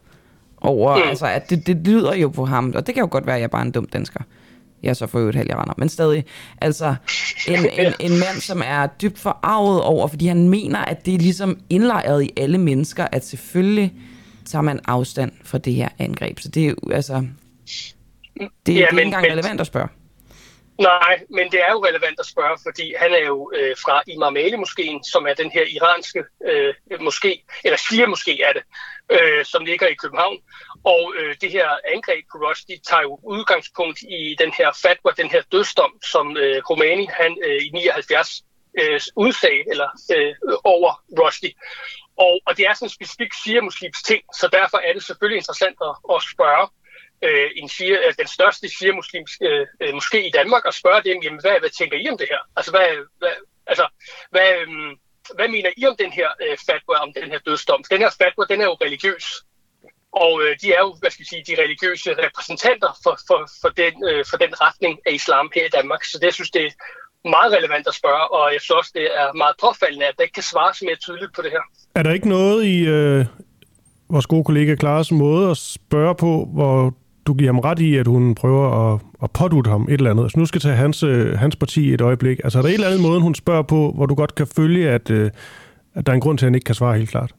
over, 0.60 0.96
mm. 0.96 1.08
altså, 1.08 1.26
at 1.26 1.50
det, 1.50 1.66
det 1.66 1.76
lyder 1.76 2.14
jo 2.14 2.28
på 2.28 2.44
ham, 2.44 2.72
og 2.76 2.86
det 2.86 2.94
kan 2.94 3.02
jo 3.02 3.08
godt 3.10 3.26
være, 3.26 3.36
at 3.36 3.40
jeg 3.40 3.50
er 3.52 3.56
bare 3.58 3.62
en 3.62 3.72
dum 3.72 3.86
dansker. 3.86 4.20
Jeg 4.82 4.90
er 4.90 4.94
så 4.94 5.06
for 5.06 5.18
øvrigt 5.18 5.36
render, 5.38 5.74
men 5.78 5.88
stadig. 5.88 6.24
Altså, 6.60 6.94
en, 7.48 7.58
en, 7.58 7.92
en 8.00 8.10
mand, 8.10 8.40
som 8.40 8.62
er 8.64 8.86
dybt 8.86 9.18
forarvet 9.18 9.82
over, 9.82 10.08
fordi 10.08 10.26
han 10.26 10.48
mener, 10.48 10.78
at 10.78 11.06
det 11.06 11.14
er 11.14 11.18
ligesom 11.18 11.58
indlejret 11.70 12.22
i 12.22 12.30
alle 12.36 12.58
mennesker, 12.58 13.06
at 13.12 13.26
selvfølgelig 13.26 13.92
tager 14.44 14.62
man 14.62 14.80
afstand 14.84 15.32
fra 15.44 15.58
det 15.58 15.74
her 15.74 15.88
angreb. 15.98 16.40
Så 16.40 16.48
det 16.48 16.64
er 16.64 16.68
jo, 16.68 16.76
altså, 16.92 17.14
det, 17.14 17.28
ja, 18.40 18.46
det 18.66 18.78
er 18.82 18.88
ikke 18.88 19.02
engang 19.02 19.22
men, 19.22 19.32
relevant 19.32 19.60
at 19.60 19.66
spørge. 19.66 19.88
Nej, 20.78 21.20
men 21.30 21.50
det 21.52 21.60
er 21.60 21.72
jo 21.72 21.84
relevant 21.84 22.20
at 22.20 22.26
spørge, 22.26 22.58
fordi 22.66 22.94
han 22.98 23.12
er 23.12 23.26
jo 23.26 23.52
øh, 23.54 23.76
fra 23.84 24.02
Imam 24.06 24.36
Ali 24.36 24.56
moskeen, 24.56 25.04
som 25.04 25.26
er 25.26 25.34
den 25.34 25.50
her 25.50 25.64
iranske 25.76 26.24
øh, 26.50 26.74
moské, 26.90 27.32
eller 27.64 27.76
Shia 27.76 28.06
moské 28.06 28.34
er 28.48 28.52
det, 28.52 28.62
øh, 29.10 29.44
som 29.44 29.64
ligger 29.64 29.86
i 29.86 29.94
København. 29.94 30.38
Og 30.84 31.14
øh, 31.18 31.36
det 31.40 31.50
her 31.50 31.68
angreb 31.94 32.24
på 32.32 32.38
Rushdie 32.38 32.78
tager 32.88 33.02
jo 33.02 33.20
udgangspunkt 33.22 33.98
i 34.02 34.36
den 34.38 34.52
her 34.58 34.70
fatwa, 34.82 35.10
den 35.16 35.30
her 35.30 35.42
dødsdom, 35.52 35.92
som 36.12 36.36
øh, 36.36 36.62
Khomeini 36.62 37.06
han 37.20 37.36
øh, 37.46 37.62
i 37.66 37.70
79 37.70 38.42
øh, 38.80 39.00
udsag 39.16 39.64
eller 39.70 39.88
øh, 40.16 40.34
over 40.64 41.02
Rushdie. 41.20 41.54
Og, 42.16 42.40
og 42.46 42.56
det 42.56 42.64
er 42.66 42.74
sådan 42.74 42.86
en 42.86 42.98
specifik 42.98 43.32
shia-muslims 43.32 44.02
ting, 44.02 44.22
så 44.40 44.48
derfor 44.52 44.78
er 44.78 44.92
det 44.92 45.02
selvfølgelig 45.02 45.36
interessant 45.36 45.76
at, 45.88 45.94
at 46.14 46.22
spørge, 46.34 46.68
øh, 47.22 47.50
en 47.56 47.68
shia, 47.68 47.96
øh, 47.98 48.06
altså 48.06 48.18
den 48.22 48.28
største 48.36 48.68
shia-muslimske 48.68 49.44
øh, 49.48 49.66
øh 49.80 49.94
måske 49.94 50.28
i 50.28 50.30
Danmark 50.30 50.64
og 50.64 50.74
spørge 50.74 51.02
dem, 51.08 51.22
jamen, 51.22 51.40
hvad, 51.40 51.56
hvad 51.60 51.70
tænker 51.70 51.96
I 51.98 52.08
om 52.12 52.18
det 52.18 52.28
her? 52.30 52.42
Altså, 52.56 52.70
hvad, 52.70 52.88
hvad, 53.18 53.34
altså, 53.66 53.86
hvad, 54.30 54.48
øh, 54.60 54.68
hvad 55.36 55.48
mener 55.48 55.70
I 55.76 55.86
om 55.86 55.96
den 56.02 56.12
her 56.12 56.28
øh, 56.44 56.56
fatwa, 56.68 56.94
om 57.06 57.12
den 57.18 57.28
her 57.32 57.38
dødsdom? 57.46 57.80
Den 57.90 58.00
her 58.04 58.10
fatwa, 58.20 58.44
den 58.52 58.60
er 58.60 58.64
jo 58.64 58.76
religiøs. 58.86 59.26
Og 60.24 60.32
øh, 60.42 60.52
de 60.62 60.66
er 60.76 60.80
jo, 60.86 60.90
hvad 61.00 61.10
skal 61.10 61.22
jeg 61.24 61.30
sige, 61.32 61.44
de 61.50 61.62
religiøse 61.62 62.10
repræsentanter 62.26 62.90
for, 63.04 63.14
for, 63.28 63.40
for, 63.62 63.68
den, 63.68 63.94
øh, 64.10 64.24
for 64.30 64.36
den 64.36 64.52
retning 64.64 64.98
af 65.06 65.12
islam 65.12 65.50
her 65.54 65.64
i 65.66 65.74
Danmark. 65.78 66.04
Så 66.04 66.18
det 66.18 66.26
jeg 66.30 66.34
synes 66.34 66.50
det 66.50 66.64
er 66.66 66.72
meget 67.36 67.52
relevant 67.52 67.86
at 67.88 67.94
spørge, 67.94 68.24
og 68.36 68.52
jeg 68.52 68.60
synes 68.60 68.78
også, 68.80 68.92
det 68.94 69.06
er 69.20 69.32
meget 69.32 69.56
påfaldende, 69.64 70.06
at 70.06 70.14
der 70.16 70.22
ikke 70.22 70.38
kan 70.40 70.50
svares 70.52 70.82
mere 70.82 70.96
tydeligt 70.96 71.32
på 71.34 71.42
det 71.42 71.50
her. 71.50 71.64
Er 71.94 72.02
der 72.02 72.12
ikke 72.12 72.28
noget 72.28 72.64
i 72.64 72.78
øh, 72.96 73.26
vores 74.10 74.26
gode 74.26 74.44
kollega 74.44 74.74
Klares 74.74 75.12
måde 75.12 75.50
at 75.50 75.56
spørge 75.56 76.14
på, 76.14 76.48
hvor 76.54 76.94
du 77.26 77.34
giver 77.34 77.52
ham 77.52 77.58
ret 77.58 77.78
i, 77.78 77.96
at 77.96 78.06
hun 78.06 78.34
prøver 78.34 78.94
at, 78.94 79.00
at 79.22 79.30
pådute 79.30 79.70
ham 79.70 79.82
et 79.82 79.92
eller 79.92 80.10
andet. 80.10 80.22
Altså 80.22 80.38
nu 80.38 80.46
skal 80.46 80.60
tage 80.60 80.74
hans, 80.74 81.02
øh, 81.02 81.38
hans 81.38 81.56
parti 81.56 81.94
et 81.94 82.00
øjeblik. 82.00 82.40
Altså 82.44 82.58
er 82.58 82.62
der 82.62 82.68
en 82.68 82.74
eller 82.74 82.86
anden 82.86 83.02
måde, 83.02 83.20
hun 83.20 83.34
spørger 83.34 83.62
på, 83.62 83.92
hvor 83.96 84.06
du 84.06 84.14
godt 84.14 84.34
kan 84.34 84.46
følge, 84.46 84.90
at, 84.90 85.10
øh, 85.10 85.30
at 85.94 86.06
der 86.06 86.12
er 86.12 86.14
en 86.14 86.20
grund 86.20 86.38
til, 86.38 86.46
at 86.46 86.48
han 86.48 86.54
ikke 86.54 86.64
kan 86.64 86.74
svare 86.74 86.98
helt 86.98 87.10
klart? 87.10 87.32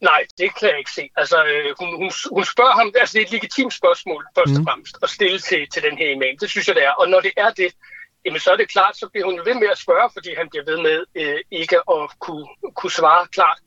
Nej, 0.00 0.20
det 0.38 0.48
kan 0.58 0.68
jeg 0.68 0.78
ikke 0.78 0.90
se. 0.90 1.04
Altså, 1.16 1.36
øh, 1.52 1.74
hun, 1.80 1.88
hun, 2.02 2.10
hun 2.36 2.44
spørger 2.44 2.74
ham, 2.80 2.92
altså 3.00 3.12
det 3.12 3.20
er 3.22 3.26
et 3.26 3.32
legitimt 3.32 3.74
spørgsmål, 3.80 4.26
først 4.38 4.58
og 4.58 4.64
fremmest, 4.68 4.98
at 5.02 5.08
stille 5.10 5.38
til, 5.38 5.60
til 5.72 5.82
den 5.82 5.98
her 5.98 6.10
imam. 6.16 6.34
Det 6.40 6.48
synes 6.50 6.68
jeg, 6.68 6.74
det 6.78 6.84
er. 6.84 6.94
Og 7.00 7.08
når 7.08 7.20
det 7.20 7.32
er 7.36 7.50
det, 7.50 7.70
jamen 8.26 8.40
så 8.40 8.50
er 8.50 8.56
det 8.56 8.68
klart, 8.76 8.94
så 8.96 9.06
bliver 9.12 9.26
hun 9.26 9.40
ved 9.48 9.54
med 9.54 9.68
at 9.74 9.78
spørge, 9.78 10.08
fordi 10.16 10.30
han 10.40 10.46
bliver 10.50 10.64
ved 10.70 10.78
med 10.88 10.98
øh, 11.20 11.38
ikke 11.50 11.76
at 11.94 12.02
kunne, 12.24 12.46
kunne 12.78 12.94
svare 13.00 13.26
klart. 13.36 13.58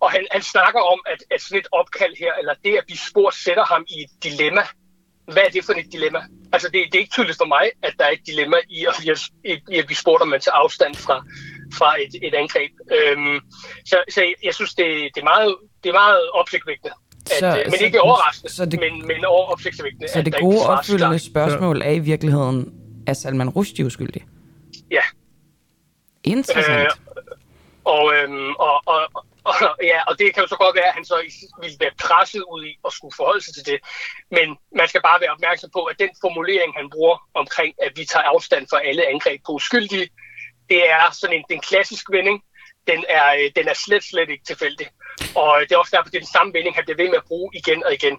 Og 0.00 0.10
han, 0.10 0.26
han 0.30 0.42
snakker 0.42 0.80
om, 0.80 1.00
at, 1.12 1.20
at 1.34 1.40
sådan 1.42 1.58
et 1.62 1.68
opkald 1.72 2.14
her, 2.22 2.32
eller 2.40 2.54
det 2.64 2.72
at 2.80 2.84
blive 2.86 3.02
spurgt, 3.10 3.34
sætter 3.34 3.64
ham 3.64 3.82
i 3.94 3.96
et 4.04 4.12
dilemma. 4.26 4.64
Hvad 5.32 5.42
er 5.46 5.52
det 5.56 5.64
for 5.64 5.72
et 5.72 5.92
dilemma? 5.92 6.20
Altså 6.52 6.68
det, 6.72 6.78
det 6.90 6.94
er 6.94 7.04
ikke 7.04 7.16
tydeligt 7.16 7.38
for 7.42 7.50
mig, 7.56 7.64
at 7.82 7.94
der 7.98 8.04
er 8.04 8.10
et 8.10 8.26
dilemma 8.26 8.56
i 8.68 8.86
at, 8.90 8.94
i, 9.44 9.52
i 9.74 9.78
at 9.82 9.86
blive 9.86 10.02
spurgt, 10.04 10.22
om 10.22 10.28
man 10.28 10.40
tager 10.40 10.54
afstand 10.54 10.94
fra, 10.94 11.16
fra 11.78 11.90
et, 12.02 12.12
et 12.26 12.34
angreb. 12.34 12.72
Øhm, 12.96 13.40
så, 13.90 13.96
så 14.14 14.20
jeg 14.44 14.54
synes, 14.54 14.74
det, 14.74 14.86
det, 15.14 15.20
er 15.20 15.28
meget, 15.34 15.56
det 15.82 15.88
er 15.88 15.98
meget 16.04 16.30
opsigtvækkende. 16.30 16.92
At, 17.30 17.38
så, 17.38 17.46
øh, 17.46 17.64
men 17.64 17.78
så, 17.78 17.84
ikke 17.84 18.00
overraskende, 18.00 18.52
så 18.52 18.64
det, 18.64 18.80
men, 18.80 19.06
men 19.06 19.24
over 19.24 19.46
opsigtsvækkende. 19.46 20.08
Så 20.08 20.22
det 20.22 20.34
gode 20.40 20.66
opfølgende 20.66 21.18
spørgsmål 21.18 21.82
er 21.82 21.90
i 21.90 21.98
virkeligheden, 21.98 22.77
er 23.08 23.12
Salman 23.12 23.48
Rushdie 23.48 23.86
uskyldig? 23.86 24.26
Ja. 24.90 25.02
Interessant. 26.24 26.80
Øh, 26.80 26.90
og, 27.84 28.14
øhm, 28.14 28.52
og, 28.54 28.82
og, 28.86 29.00
og, 29.44 29.54
ja, 29.92 30.00
og 30.08 30.18
det 30.18 30.34
kan 30.34 30.42
jo 30.42 30.48
så 30.48 30.56
godt 30.56 30.76
være, 30.76 30.90
at 30.92 30.94
han 30.94 31.04
så 31.04 31.16
ville 31.62 31.76
være 31.80 31.94
presset 32.04 32.42
ud 32.52 32.64
i 32.64 32.72
at 32.86 32.92
skulle 32.92 33.14
forholde 33.16 33.44
sig 33.44 33.54
til 33.54 33.66
det. 33.66 33.78
Men 34.30 34.46
man 34.80 34.88
skal 34.88 35.02
bare 35.02 35.20
være 35.20 35.30
opmærksom 35.36 35.70
på, 35.72 35.82
at 35.84 35.96
den 35.98 36.10
formulering, 36.20 36.70
han 36.76 36.90
bruger 36.90 37.16
omkring, 37.34 37.74
at 37.86 37.92
vi 37.96 38.04
tager 38.04 38.24
afstand 38.34 38.66
for 38.70 38.76
alle 38.76 39.06
angreb 39.06 39.40
på 39.46 39.52
uskyldige, 39.52 40.08
det 40.70 40.90
er 40.90 41.04
sådan 41.12 41.36
en, 41.36 41.44
den 41.50 41.60
klassisk 41.60 42.04
vending. 42.10 42.42
Den 42.86 43.04
er, 43.08 43.28
øh, 43.38 43.50
den 43.56 43.68
er 43.68 43.74
slet, 43.74 44.04
slet 44.04 44.30
ikke 44.30 44.44
tilfældig. 44.44 44.86
Og 45.34 45.60
det 45.60 45.72
er 45.72 45.78
også 45.78 45.96
derfor, 45.96 46.10
det 46.10 46.18
er 46.18 46.26
den 46.26 46.36
samme 46.36 46.52
vending, 46.52 46.74
han 46.74 46.84
bliver 46.84 46.96
ved 47.02 47.08
med 47.08 47.22
at 47.22 47.28
bruge 47.30 47.50
igen 47.54 47.84
og 47.84 47.92
igen. 47.94 48.16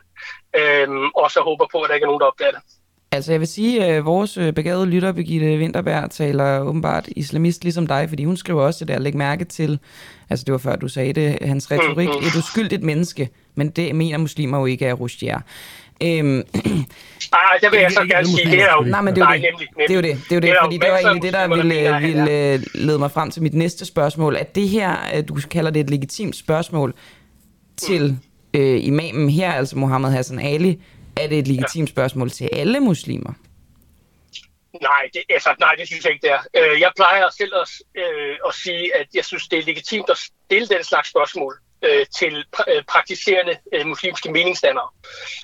Øhm, 0.56 1.10
og 1.10 1.32
så 1.32 1.42
håber 1.42 1.66
på, 1.72 1.82
at 1.82 1.88
der 1.88 1.96
ikke 1.96 2.06
er 2.06 2.12
nogen, 2.12 2.22
der 2.22 2.32
opdager 2.32 2.52
det. 2.52 2.62
Altså 3.12 3.32
jeg 3.32 3.40
vil 3.40 3.48
sige, 3.48 3.86
at 3.86 4.06
vores 4.06 4.38
øh, 4.38 4.54
begavede 4.54 4.86
lytter, 4.86 5.12
Birgitte 5.12 5.58
Winterberg, 5.58 6.12
taler 6.12 6.60
åbenbart 6.60 7.08
islamist 7.08 7.64
ligesom 7.64 7.88
dig, 7.88 8.10
fordi 8.10 8.26
hun 8.26 8.38
skriver 8.38 8.64
også 8.64 8.86
det 8.86 8.88
der, 8.88 9.00
læg 9.00 9.16
mærke 9.16 9.46
til, 9.46 9.80
altså 10.30 10.46
det 10.46 10.52
var 10.52 10.58
før 10.58 10.76
du 10.76 10.88
sagde 10.88 11.14
det, 11.14 11.38
hans 11.42 11.72
retorik, 11.72 12.10
et 12.10 12.36
uskyldigt 12.38 12.84
menneske, 12.84 13.30
men 13.56 13.70
det 13.70 13.96
mener 13.96 14.18
muslimer 14.18 14.60
jo 14.60 14.66
ikke, 14.66 14.86
er. 14.86 15.42
Øhm, 16.04 16.44
Ej, 17.34 17.58
det 17.62 17.72
vil 17.72 17.80
jeg 17.80 17.92
så 17.92 18.06
gerne 18.10 18.28
sige. 18.28 18.52
Det 18.52 18.62
er 18.62 18.74
jo, 18.78 18.82
nej, 18.82 19.02
men 19.02 19.16
det 19.16 19.22
er 19.24 19.34
jo 19.34 19.42
det. 19.42 19.44
Det 19.78 19.92
er 19.92 19.96
jo 19.96 20.02
det. 20.02 20.18
Det 20.30 20.32
er 20.32 20.36
jo 20.36 20.42
det, 20.42 20.56
fordi 20.64 20.78
det 20.78 20.90
var 20.92 20.98
egentlig 20.98 21.22
det, 21.22 21.34
der 21.34 21.48
ville, 21.48 21.98
ville 22.02 22.54
øh, 22.54 22.60
lede 22.76 23.00
mig 23.00 23.12
frem 23.12 23.32
til 23.32 23.44
mit 23.44 23.54
næste 23.54 23.86
spørgsmål. 23.86 24.36
At 24.36 24.56
det 24.56 24.70
her, 24.70 24.96
øh, 25.16 25.24
du 25.28 25.38
kalder 25.52 25.72
det 25.72 25.80
et 25.80 25.90
legitimt 25.90 26.36
spørgsmål 26.36 26.94
til 27.78 28.18
øh, 28.54 28.86
imamen 28.86 29.30
her, 29.30 29.52
altså 29.52 29.78
Mohammed 29.78 30.10
Hassan 30.10 30.40
Ali, 30.40 30.82
er 31.16 31.28
det 31.28 31.40
et 31.40 31.48
legitimt 31.48 31.90
ja. 31.90 31.92
spørgsmål 31.92 32.30
til 32.30 32.50
alle 32.54 32.80
muslimer? 32.80 33.34
Nej, 34.82 35.10
det, 35.14 35.22
altså, 35.30 35.56
nej, 35.60 35.76
det 35.76 35.88
synes 35.88 36.06
jeg 36.06 36.14
ikke, 36.14 36.28
det 36.28 36.32
er. 36.32 36.42
Øh, 36.58 36.80
jeg 36.80 36.92
plejer 36.96 37.30
selv 37.30 37.54
at, 37.56 37.70
øh, 37.96 38.38
at 38.48 38.54
sige, 38.54 38.96
at 38.96 39.08
jeg 39.14 39.26
synes, 39.26 39.48
det 39.48 39.60
er 39.60 39.64
legitimt 39.64 40.10
at 40.10 40.18
stille 40.18 40.68
den 40.68 40.84
slags 40.84 41.10
spørgsmål 41.10 41.54
øh, 41.82 42.06
til 42.20 42.46
pra- 42.56 42.72
øh, 42.76 42.84
praktiserende 42.84 43.58
øh, 43.74 43.88
muslimske 43.88 44.32
meningsdannere. 44.32 44.90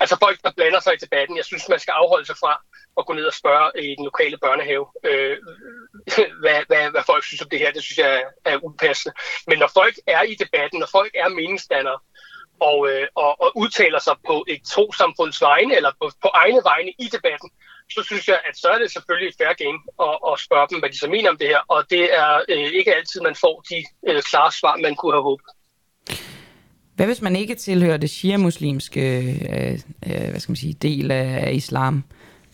Altså 0.00 0.16
folk, 0.22 0.38
der 0.44 0.52
blander 0.56 0.80
sig 0.80 0.94
i 0.94 1.04
debatten. 1.04 1.36
Jeg 1.36 1.44
synes, 1.44 1.68
man 1.68 1.78
skal 1.78 1.92
afholde 1.92 2.26
sig 2.26 2.36
fra 2.36 2.62
at 2.98 3.06
gå 3.06 3.12
ned 3.12 3.24
og 3.24 3.34
spørge 3.34 3.84
i 3.84 3.94
den 3.94 4.04
lokale 4.04 4.38
børnehave, 4.38 4.86
øh, 5.04 5.36
hvad, 6.42 6.60
hvad, 6.66 6.90
hvad 6.90 7.02
folk 7.06 7.24
synes 7.24 7.42
om 7.42 7.48
det 7.48 7.58
her. 7.58 7.72
Det 7.72 7.82
synes 7.82 7.98
jeg 7.98 8.10
er, 8.20 8.52
er 8.52 8.64
upassende. 8.64 9.14
Men 9.46 9.58
når 9.58 9.70
folk 9.74 9.94
er 10.06 10.22
i 10.22 10.34
debatten, 10.34 10.78
når 10.80 10.90
folk 10.98 11.12
er 11.14 11.28
meningsdannere, 11.28 11.98
og, 12.60 12.88
øh, 12.90 13.06
og, 13.14 13.40
og 13.42 13.52
udtaler 13.56 13.98
sig 13.98 14.16
på 14.26 14.44
et 14.48 14.60
trosamfunds 14.72 15.42
vegne, 15.42 15.76
eller 15.76 15.92
på, 16.00 16.10
på 16.22 16.28
egne 16.34 16.60
vegne 16.64 16.90
i 16.98 17.06
debatten, 17.16 17.50
så 17.90 18.02
synes 18.02 18.28
jeg, 18.28 18.38
at 18.48 18.56
så 18.56 18.68
er 18.68 18.78
det 18.78 18.92
selvfølgelig 18.92 19.28
et 19.28 19.36
fair 19.38 19.54
game 19.64 19.78
at, 20.06 20.16
at 20.30 20.40
spørge 20.46 20.66
dem, 20.70 20.78
hvad 20.78 20.90
de 20.90 20.98
så 20.98 21.08
mener 21.08 21.30
om 21.30 21.38
det 21.38 21.48
her. 21.48 21.60
Og 21.68 21.90
det 21.90 22.04
er 22.22 22.40
øh, 22.48 22.68
ikke 22.78 22.94
altid, 22.94 23.20
man 23.20 23.34
får 23.34 23.64
de 23.70 23.84
øh, 24.08 24.22
klare 24.22 24.52
svar, 24.52 24.76
man 24.76 24.94
kunne 24.94 25.12
have 25.12 25.22
håbet. 25.22 25.46
Hvad 26.94 27.06
hvis 27.06 27.22
man 27.22 27.36
ikke 27.36 27.54
tilhører 27.54 27.96
det 27.96 28.10
shia-muslimske 28.10 29.00
øh, 29.18 29.78
øh, 30.06 30.30
hvad 30.30 30.40
skal 30.40 30.50
man 30.50 30.56
sige, 30.56 30.72
del 30.72 31.10
af, 31.10 31.46
af 31.46 31.52
islam? 31.52 32.04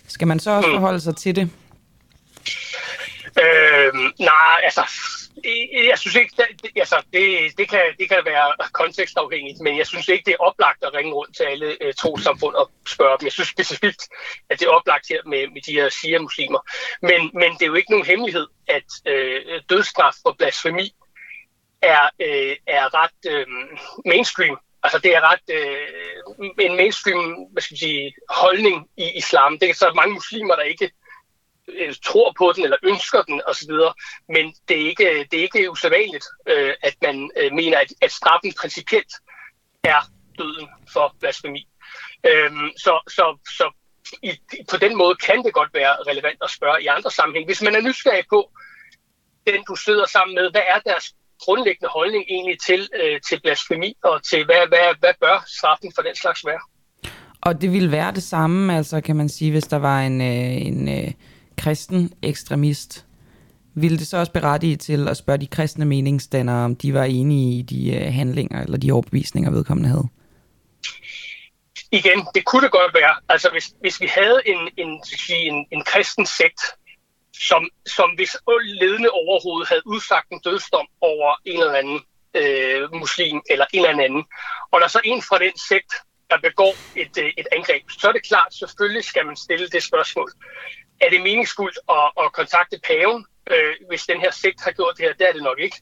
Skal 0.09 0.29
man 0.29 0.41
så 0.41 0.51
også 0.51 0.69
hmm. 0.69 0.77
forholde 0.77 1.01
sig 1.01 1.17
til 1.17 1.37
det? 1.37 1.51
Øh, 3.43 3.95
nej, 4.19 4.61
altså, 4.65 4.83
jeg 5.89 5.99
synes 5.99 6.17
ikke, 6.17 6.35
det, 6.37 6.71
altså, 6.77 7.03
det, 7.13 7.59
det, 7.59 7.69
kan, 7.69 7.81
det 7.99 8.09
kan 8.09 8.23
være 8.25 8.55
kontekstafhængigt, 8.73 9.61
men 9.61 9.79
jeg 9.79 9.87
synes 9.87 10.09
ikke, 10.09 10.25
det 10.25 10.33
er 10.33 10.45
oplagt 10.45 10.85
at 10.85 10.95
ringe 10.95 11.13
rundt 11.13 11.37
til 11.37 11.45
alle 11.45 11.77
øh, 11.81 11.95
trosamfund 11.95 12.55
og 12.55 12.71
spørge 12.89 13.19
dem. 13.19 13.27
Jeg 13.27 13.33
synes 13.33 13.49
specifikt, 13.49 14.09
at 14.51 14.61
det 14.61 14.67
er 14.67 14.71
oplagt 14.71 15.09
her 15.09 15.21
med, 15.27 15.49
med 15.49 15.63
de 15.67 15.73
her 15.73 15.89
shia-muslimer. 15.89 16.61
Men, 17.03 17.31
men 17.35 17.53
det 17.53 17.63
er 17.63 17.67
jo 17.67 17.75
ikke 17.75 17.91
nogen 17.91 18.07
hemmelighed, 18.07 18.47
at 18.69 18.89
øh, 19.07 19.61
dødsstraf 19.71 20.15
for 20.23 20.35
blasfemi 20.39 20.95
er, 21.83 22.05
øh, 22.21 22.57
er 22.67 22.95
ret 22.95 23.21
øh, 23.33 23.47
mainstream. 24.05 24.59
Altså 24.83 24.99
det 24.99 25.17
er 25.17 25.33
ret 25.33 25.47
øh, 25.59 25.87
en 26.61 26.77
mainstream 26.77 27.47
hvad 27.53 27.63
skal 27.63 27.79
sige, 27.79 28.15
holdning 28.29 28.89
i 28.97 29.11
islam. 29.17 29.59
Det 29.59 29.71
er 29.71 29.75
så 29.75 29.93
mange 29.95 30.15
muslimer, 30.15 30.57
der 30.57 30.63
ikke 30.63 30.91
øh, 31.69 31.95
tror 32.04 32.35
på 32.38 32.52
den 32.57 32.64
eller 32.64 32.76
ønsker 32.83 33.23
den 33.23 33.42
osv. 33.47 33.73
Men 34.28 34.54
det 34.69 34.83
er 34.83 34.88
ikke, 34.88 35.26
det 35.31 35.38
er 35.38 35.42
ikke 35.42 35.71
usædvanligt, 35.71 36.25
øh, 36.49 36.75
at 36.83 36.97
man 37.02 37.31
øh, 37.37 37.52
mener, 37.52 37.78
at, 37.78 37.92
at 38.02 38.12
straffen 38.12 38.52
principielt 38.61 39.12
er 39.85 40.00
døden 40.38 40.69
for 40.92 41.16
blasfemi. 41.21 41.69
Øh, 42.26 42.50
så, 42.76 43.00
så, 43.09 43.38
så 43.59 43.73
i, 44.23 44.31
på 44.71 44.76
den 44.76 44.97
måde 44.97 45.16
kan 45.16 45.45
det 45.45 45.52
godt 45.54 45.75
være 45.75 45.97
relevant 46.11 46.38
at 46.42 46.50
spørge 46.50 46.83
i 46.83 46.87
andre 46.87 47.11
sammenhæng. 47.11 47.47
Hvis 47.47 47.62
man 47.62 47.75
er 47.75 47.81
nysgerrig 47.81 48.25
på 48.31 48.50
den, 49.47 49.64
du 49.69 49.76
sidder 49.76 50.07
sammen 50.07 50.35
med, 50.35 50.50
hvad 50.50 50.61
er 50.75 50.78
deres 50.90 51.14
grundlæggende 51.45 51.88
holdning 51.88 52.25
egentlig 52.28 52.61
til, 52.61 52.88
øh, 53.02 53.21
til 53.28 53.40
blasfemi 53.40 53.97
og 54.04 54.23
til, 54.23 54.45
hvad, 54.45 54.69
hvad, 54.69 54.95
hvad 55.00 55.14
bør 55.21 55.45
straffen 55.47 55.92
for 55.95 56.02
den 56.02 56.16
slags 56.16 56.47
være? 56.47 56.61
Og 57.40 57.61
det 57.61 57.73
ville 57.73 57.92
være 57.92 58.12
det 58.12 58.23
samme, 58.23 58.76
altså 58.76 59.00
kan 59.00 59.16
man 59.16 59.28
sige, 59.28 59.50
hvis 59.50 59.64
der 59.64 59.78
var 59.78 60.00
en, 60.00 60.21
øh, 60.21 60.66
en 60.66 60.88
øh, 60.88 61.11
kristen 61.62 62.12
ekstremist. 62.23 63.07
Ville 63.75 63.99
det 63.99 64.07
så 64.07 64.16
også 64.16 64.33
berettige 64.33 64.76
til 64.76 65.09
at 65.09 65.16
spørge 65.16 65.38
de 65.38 65.47
kristne 65.47 65.85
meningsdannere, 65.85 66.64
om 66.64 66.76
de 66.76 66.95
var 66.95 67.04
enige 67.04 67.59
i 67.59 67.62
de 67.62 67.97
øh, 67.97 68.14
handlinger 68.14 68.62
eller 68.62 68.78
de 68.78 68.92
overbevisninger, 68.92 69.50
vedkommende 69.50 69.88
havde? 69.88 70.09
Igen, 71.92 72.26
det 72.35 72.45
kunne 72.45 72.62
det 72.62 72.71
godt 72.71 72.95
være. 72.95 73.14
Altså 73.28 73.49
hvis, 73.52 73.75
hvis 73.81 74.00
vi 74.00 74.07
havde 74.07 74.40
en, 74.47 74.69
en, 74.76 75.00
en, 75.31 75.66
en 75.71 75.85
kristen 75.85 76.26
sekt, 76.26 76.61
som, 77.49 77.69
som 77.87 78.11
hvis 78.16 78.37
ledende 78.81 79.11
overhovedet 79.11 79.69
havde 79.69 79.83
udsagt 79.87 80.28
en 80.31 80.40
dødsdom 80.45 80.87
over 81.00 81.35
en 81.45 81.61
eller 81.61 81.75
anden 81.75 82.00
øh, 82.35 82.95
muslim 82.95 83.40
eller 83.50 83.66
en 83.73 83.85
eller 83.85 84.04
anden. 84.04 84.25
Og 84.71 84.81
der 84.81 84.87
er 84.87 84.90
så 84.90 85.00
en 85.04 85.23
fra 85.23 85.38
den 85.38 85.59
sekt, 85.69 85.92
der 86.31 86.38
begår 86.49 86.75
et, 86.97 87.14
øh, 87.19 87.31
et 87.40 87.47
angreb, 87.57 87.83
så 88.00 88.09
er 88.09 88.12
det 88.12 88.26
klart, 88.26 88.54
selvfølgelig 88.54 89.04
skal 89.04 89.26
man 89.26 89.37
stille 89.37 89.69
det 89.69 89.83
spørgsmål. 89.83 90.31
Er 91.03 91.09
det 91.11 91.21
meningsfuldt 91.29 91.79
at, 91.99 92.07
at 92.23 92.33
kontakte 92.33 92.77
paven, 92.89 93.25
øh, 93.51 93.73
hvis 93.89 94.03
den 94.11 94.21
her 94.21 94.33
sekt 94.43 94.61
har 94.67 94.73
gjort 94.79 94.95
det 94.97 95.05
her? 95.07 95.13
Det 95.19 95.29
er 95.29 95.33
det 95.33 95.43
nok 95.43 95.59
ikke. 95.67 95.79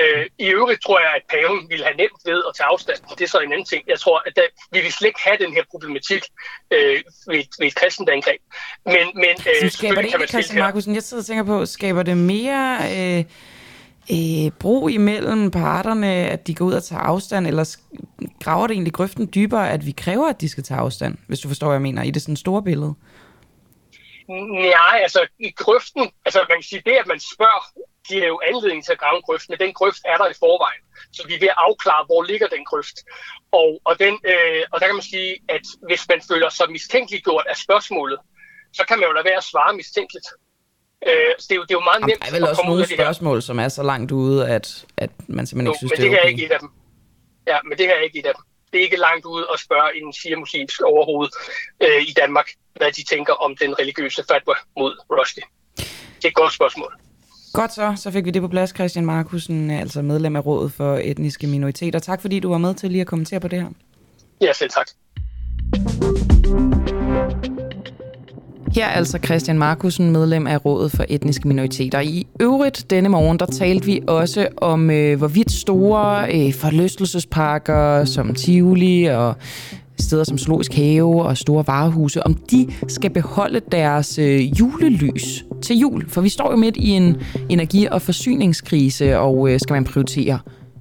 Øh, 0.00 0.26
I 0.38 0.46
øvrigt 0.58 0.82
tror 0.82 1.00
jeg, 1.00 1.12
at 1.16 1.22
paven 1.34 1.68
ville 1.68 1.84
have 1.84 1.96
nemt 1.96 2.20
ved 2.24 2.42
at 2.48 2.52
tage 2.56 2.66
afstand. 2.72 2.98
Det 3.18 3.24
er 3.24 3.28
så 3.28 3.38
en 3.38 3.52
anden 3.52 3.66
ting. 3.72 3.82
Jeg 3.88 3.98
tror, 4.00 4.22
at 4.26 4.32
der, 4.36 4.42
vi 4.72 4.80
vil 4.80 4.92
slet 4.92 5.08
ikke 5.08 5.20
have 5.24 5.38
den 5.44 5.52
her 5.52 5.62
problematik 5.70 6.22
øh, 6.70 6.96
ved, 7.30 7.42
ved 7.58 7.66
et 7.66 7.74
kristent 7.74 8.08
angreb. 8.08 8.40
Men, 8.86 9.06
men 9.14 9.34
øh, 9.62 9.70
skaber 9.70 10.00
det 10.02 10.04
ikke, 10.04 10.26
Christian 10.28 10.58
Markusen, 10.58 10.94
jeg 10.94 11.02
sidder 11.02 11.22
og 11.22 11.26
tænker 11.26 11.44
på, 11.44 11.66
skaber 11.66 12.02
det 12.02 12.16
mere 12.16 12.78
øh, 12.96 13.24
øh, 14.10 14.50
bro 14.58 14.88
imellem 14.88 15.50
parterne, 15.50 16.06
at 16.06 16.46
de 16.46 16.54
går 16.54 16.64
ud 16.64 16.72
og 16.72 16.84
tager 16.84 17.02
afstand, 17.02 17.46
eller 17.46 17.76
graver 18.44 18.66
det 18.66 18.74
egentlig 18.74 18.92
grøften 18.92 19.30
dybere, 19.34 19.70
at 19.70 19.86
vi 19.86 19.90
kræver, 19.92 20.28
at 20.28 20.40
de 20.40 20.48
skal 20.48 20.64
tage 20.64 20.80
afstand, 20.80 21.16
hvis 21.26 21.40
du 21.40 21.48
forstår, 21.48 21.66
hvad 21.66 21.74
jeg 21.74 21.82
mener, 21.82 22.02
i 22.02 22.10
det 22.10 22.22
sådan 22.22 22.36
store 22.36 22.62
billede? 22.62 22.94
Nej, 24.28 24.96
altså 25.02 25.26
i 25.38 25.50
grøften, 25.50 26.10
altså 26.24 26.38
man 26.48 26.58
kan 26.58 26.62
sige, 26.62 26.82
det 26.86 26.92
at 26.92 27.06
man 27.06 27.20
spørger 27.34 27.62
giver 28.08 28.26
jo 28.26 28.40
anledning 28.50 28.84
til 28.84 28.92
at 28.92 28.98
grave 28.98 29.16
en 29.16 29.22
grøft, 29.22 29.48
men 29.50 29.58
den 29.58 29.72
grøft 29.74 30.02
er 30.04 30.16
der 30.16 30.28
i 30.30 30.36
forvejen. 30.44 30.82
Så 31.12 31.20
vi 31.28 31.34
er 31.34 31.42
ved 31.44 31.48
at 31.48 31.60
afklare, 31.68 32.04
hvor 32.08 32.22
ligger 32.22 32.48
den 32.48 32.64
grøft. 32.64 32.96
Og, 33.52 33.80
og, 33.84 33.94
den, 33.98 34.14
øh, 34.32 34.62
og 34.72 34.80
der 34.80 34.86
kan 34.86 34.94
man 35.00 35.08
sige, 35.14 35.30
at 35.48 35.64
hvis 35.88 36.02
man 36.08 36.20
føler 36.30 36.48
sig 36.48 36.66
mistænkeliggjort 36.70 37.46
af 37.52 37.56
spørgsmålet, 37.56 38.18
så 38.72 38.82
kan 38.88 38.98
man 38.98 39.06
jo 39.08 39.12
lade 39.12 39.24
være 39.24 39.40
at 39.42 39.44
svare 39.44 39.72
mistænkeligt. 39.76 40.28
Øh, 41.08 41.32
så 41.38 41.46
det 41.48 41.54
er, 41.54 41.60
jo, 41.60 41.62
det 41.62 41.74
er 41.74 41.78
jo 41.80 41.86
meget 41.90 42.00
nemt 42.00 42.20
Der 42.22 42.28
er 42.28 42.34
vel 42.38 42.48
også 42.48 42.62
nogle 42.66 42.86
spørgsmål, 42.86 43.42
som 43.42 43.58
er 43.58 43.68
så 43.68 43.82
langt 43.82 44.12
ude, 44.12 44.48
at, 44.48 44.84
at 44.96 45.10
man 45.28 45.46
simpelthen 45.46 45.66
jo, 45.66 45.72
ikke 45.72 45.78
synes, 45.78 45.92
men 45.92 46.00
det, 46.02 46.10
det 46.10 46.18
er 46.18 46.22
okay. 46.22 46.30
ikke 46.30 46.44
et 46.46 46.52
af 46.52 46.60
dem. 46.60 46.70
Ja, 47.46 47.58
men 47.68 47.78
det 47.78 47.86
her 47.86 47.94
er 47.94 48.00
ikke 48.00 48.18
et 48.18 48.26
af 48.26 48.34
dem. 48.34 48.44
Det 48.72 48.78
er 48.78 48.84
ikke 48.84 48.96
langt 48.96 49.24
ude 49.26 49.46
at 49.52 49.60
spørge 49.60 49.90
en 49.98 50.12
shia-muslimsk 50.12 50.80
overhoved 50.82 51.28
øh, 51.82 52.02
i 52.02 52.12
Danmark, 52.12 52.48
hvad 52.76 52.92
de 52.92 53.04
tænker 53.04 53.32
om 53.32 53.56
den 53.56 53.78
religiøse 53.78 54.22
fatwa 54.28 54.54
mod 54.78 54.92
Rushdie. 55.10 55.44
Det 56.16 56.24
er 56.24 56.28
et 56.28 56.34
godt 56.34 56.52
spørgsmål. 56.52 56.92
Godt 57.52 57.72
så, 57.72 57.94
så 57.96 58.10
fik 58.10 58.24
vi 58.24 58.30
det 58.30 58.42
på 58.42 58.48
plads, 58.48 58.70
Christian 58.70 59.06
Markusen, 59.06 59.70
altså 59.70 60.02
medlem 60.02 60.36
af 60.36 60.46
Rådet 60.46 60.72
for 60.72 61.00
Etniske 61.02 61.46
Minoriteter. 61.46 61.98
Tak 61.98 62.20
fordi 62.20 62.40
du 62.40 62.48
var 62.50 62.58
med 62.58 62.74
til 62.74 62.90
lige 62.90 63.00
at 63.00 63.06
kommentere 63.06 63.40
på 63.40 63.48
det 63.48 63.62
her. 63.62 63.68
Ja, 64.40 64.52
selv 64.52 64.70
tak. 64.70 64.88
Her 68.74 68.86
er 68.86 68.90
altså 68.90 69.18
Christian 69.24 69.58
Markusen, 69.58 70.10
medlem 70.10 70.46
af 70.46 70.64
Rådet 70.64 70.92
for 70.92 71.04
Etniske 71.08 71.48
Minoriteter. 71.48 72.00
I 72.00 72.26
øvrigt 72.40 72.90
denne 72.90 73.08
morgen, 73.08 73.38
der 73.38 73.46
talte 73.46 73.86
vi 73.86 74.00
også 74.06 74.48
om, 74.56 74.90
øh, 74.90 75.18
hvorvidt 75.18 75.52
store 75.52 76.34
øh, 76.34 76.54
forlystelsesparker 76.54 78.04
som 78.04 78.34
Tivoli 78.34 79.04
og 79.04 79.36
steder 79.98 80.24
som 80.24 80.38
Zoologisk 80.38 80.74
Have 80.74 81.24
og 81.24 81.36
store 81.36 81.64
varehuse, 81.66 82.26
om 82.26 82.34
de 82.34 82.68
skal 82.88 83.10
beholde 83.10 83.60
deres 83.72 84.18
øh, 84.18 84.60
julelys 84.60 85.44
til 85.62 85.78
jul. 85.78 86.08
For 86.08 86.20
vi 86.20 86.28
står 86.28 86.50
jo 86.50 86.56
midt 86.56 86.76
i 86.76 86.88
en 86.88 87.16
energi- 87.48 87.88
og 87.90 88.02
forsyningskrise, 88.02 89.18
og 89.18 89.50
øh, 89.50 89.60
skal 89.60 89.74
man 89.74 89.84
prioritere 89.84 90.38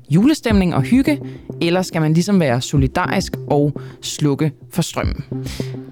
julestemning 0.09 0.75
og 0.75 0.81
hygge, 0.81 1.19
eller 1.61 1.81
skal 1.81 2.01
man 2.01 2.13
ligesom 2.13 2.39
være 2.39 2.61
solidarisk 2.61 3.35
og 3.47 3.73
slukke 4.01 4.51
for 4.69 4.81
strømmen? 4.81 5.23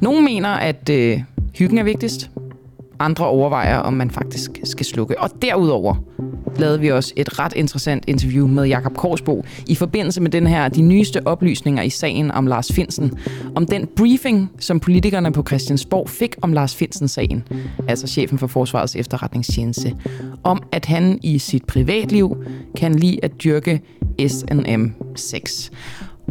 Nogle 0.01 0.22
mener, 0.22 0.50
at 0.50 0.89
øh, 0.89 1.22
hyggen 1.53 1.77
er 1.77 1.84
vigtigst. 1.84 2.29
Andre 3.00 3.27
overvejer, 3.27 3.77
om 3.77 3.94
man 3.94 4.12
faktisk 4.12 4.60
skal 4.63 4.86
slukke. 4.86 5.20
Og 5.20 5.29
derudover 5.41 5.96
lavede 6.58 6.79
vi 6.79 6.91
også 6.91 7.13
et 7.15 7.39
ret 7.39 7.53
interessant 7.56 8.03
interview 8.08 8.48
med 8.48 8.65
Jakob 8.65 8.98
Korsbo 8.98 9.44
i 9.68 9.75
forbindelse 9.75 10.22
med 10.22 10.32
den 10.32 10.48
her, 10.48 10.70
de 10.70 10.82
nyeste 10.82 11.27
oplysninger 11.27 11.84
i 11.84 11.89
sagen 11.89 12.32
om 12.32 12.48
Lars 12.48 12.72
Finsen. 12.72 13.18
Om 13.56 13.65
den 13.65 13.88
briefing, 13.96 14.51
som 14.60 14.79
politikerne 14.79 15.32
på 15.32 15.44
Christiansborg 15.48 16.10
fik 16.10 16.36
om 16.41 16.53
Lars 16.53 16.75
Finsen-sagen, 16.75 17.44
altså 17.88 18.08
chefen 18.08 18.38
for 18.38 18.48
Forsvarets 18.48 18.96
efterretningstjeneste, 18.96 19.96
om 20.44 20.63
at 20.72 20.86
han 20.86 21.20
i 21.24 21.39
sit 21.39 21.65
privatliv 21.65 22.44
kan 22.75 22.96
lide 22.96 23.20
at 23.24 23.44
dyrke 23.44 23.82
SNM 24.27 24.94
6. 25.15 25.72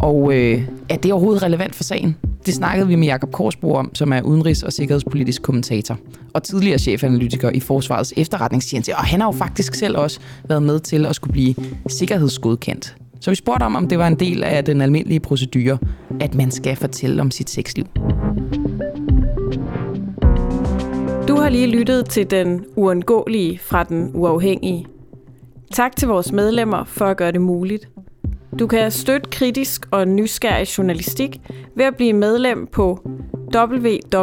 Og 0.00 0.34
øh, 0.34 0.68
er 0.88 0.96
det 0.96 1.12
overhovedet 1.12 1.42
relevant 1.42 1.74
for 1.74 1.84
sagen? 1.84 2.16
Det 2.46 2.54
snakkede 2.54 2.88
vi 2.88 2.96
med 2.96 3.06
Jakob 3.06 3.32
Korsbro 3.32 3.74
om, 3.74 3.94
som 3.94 4.12
er 4.12 4.22
udenrigs- 4.22 4.62
og 4.62 4.72
sikkerhedspolitisk 4.72 5.42
kommentator 5.42 5.98
og 6.34 6.42
tidligere 6.42 6.78
chefanalytiker 6.78 7.50
i 7.50 7.60
Forsvarets 7.60 8.14
efterretningstjeneste. 8.16 8.96
Og 8.96 9.04
han 9.04 9.20
har 9.20 9.28
jo 9.28 9.32
faktisk 9.32 9.74
selv 9.74 9.98
også 9.98 10.20
været 10.48 10.62
med 10.62 10.80
til 10.80 11.06
at 11.06 11.14
skulle 11.14 11.32
blive 11.32 11.54
sikkerhedsgodkendt. 11.88 12.96
Så 13.20 13.30
vi 13.30 13.34
spurgte 13.34 13.64
om, 13.64 13.76
om 13.76 13.88
det 13.88 13.98
var 13.98 14.06
en 14.06 14.14
del 14.14 14.44
af 14.44 14.64
den 14.64 14.80
almindelige 14.80 15.20
procedure, 15.20 15.78
at 16.20 16.34
man 16.34 16.50
skal 16.50 16.76
fortælle 16.76 17.20
om 17.20 17.30
sit 17.30 17.50
sexliv. 17.50 17.86
Du 21.28 21.36
har 21.36 21.48
lige 21.48 21.66
lyttet 21.66 22.08
til 22.08 22.30
den 22.30 22.64
uundgåelige 22.76 23.58
fra 23.58 23.84
den 23.84 24.10
uafhængige. 24.14 24.86
Tak 25.72 25.96
til 25.96 26.08
vores 26.08 26.32
medlemmer 26.32 26.84
for 26.84 27.04
at 27.04 27.16
gøre 27.16 27.32
det 27.32 27.40
muligt. 27.40 27.88
Du 28.58 28.66
kan 28.66 28.90
støtte 28.90 29.30
kritisk 29.30 29.86
og 29.90 30.08
nysgerrig 30.08 30.78
journalistik 30.78 31.40
ved 31.74 31.84
at 31.84 31.96
blive 31.96 32.12
medlem 32.12 32.66
på 32.66 33.00
www.duah.dk. 33.54 34.18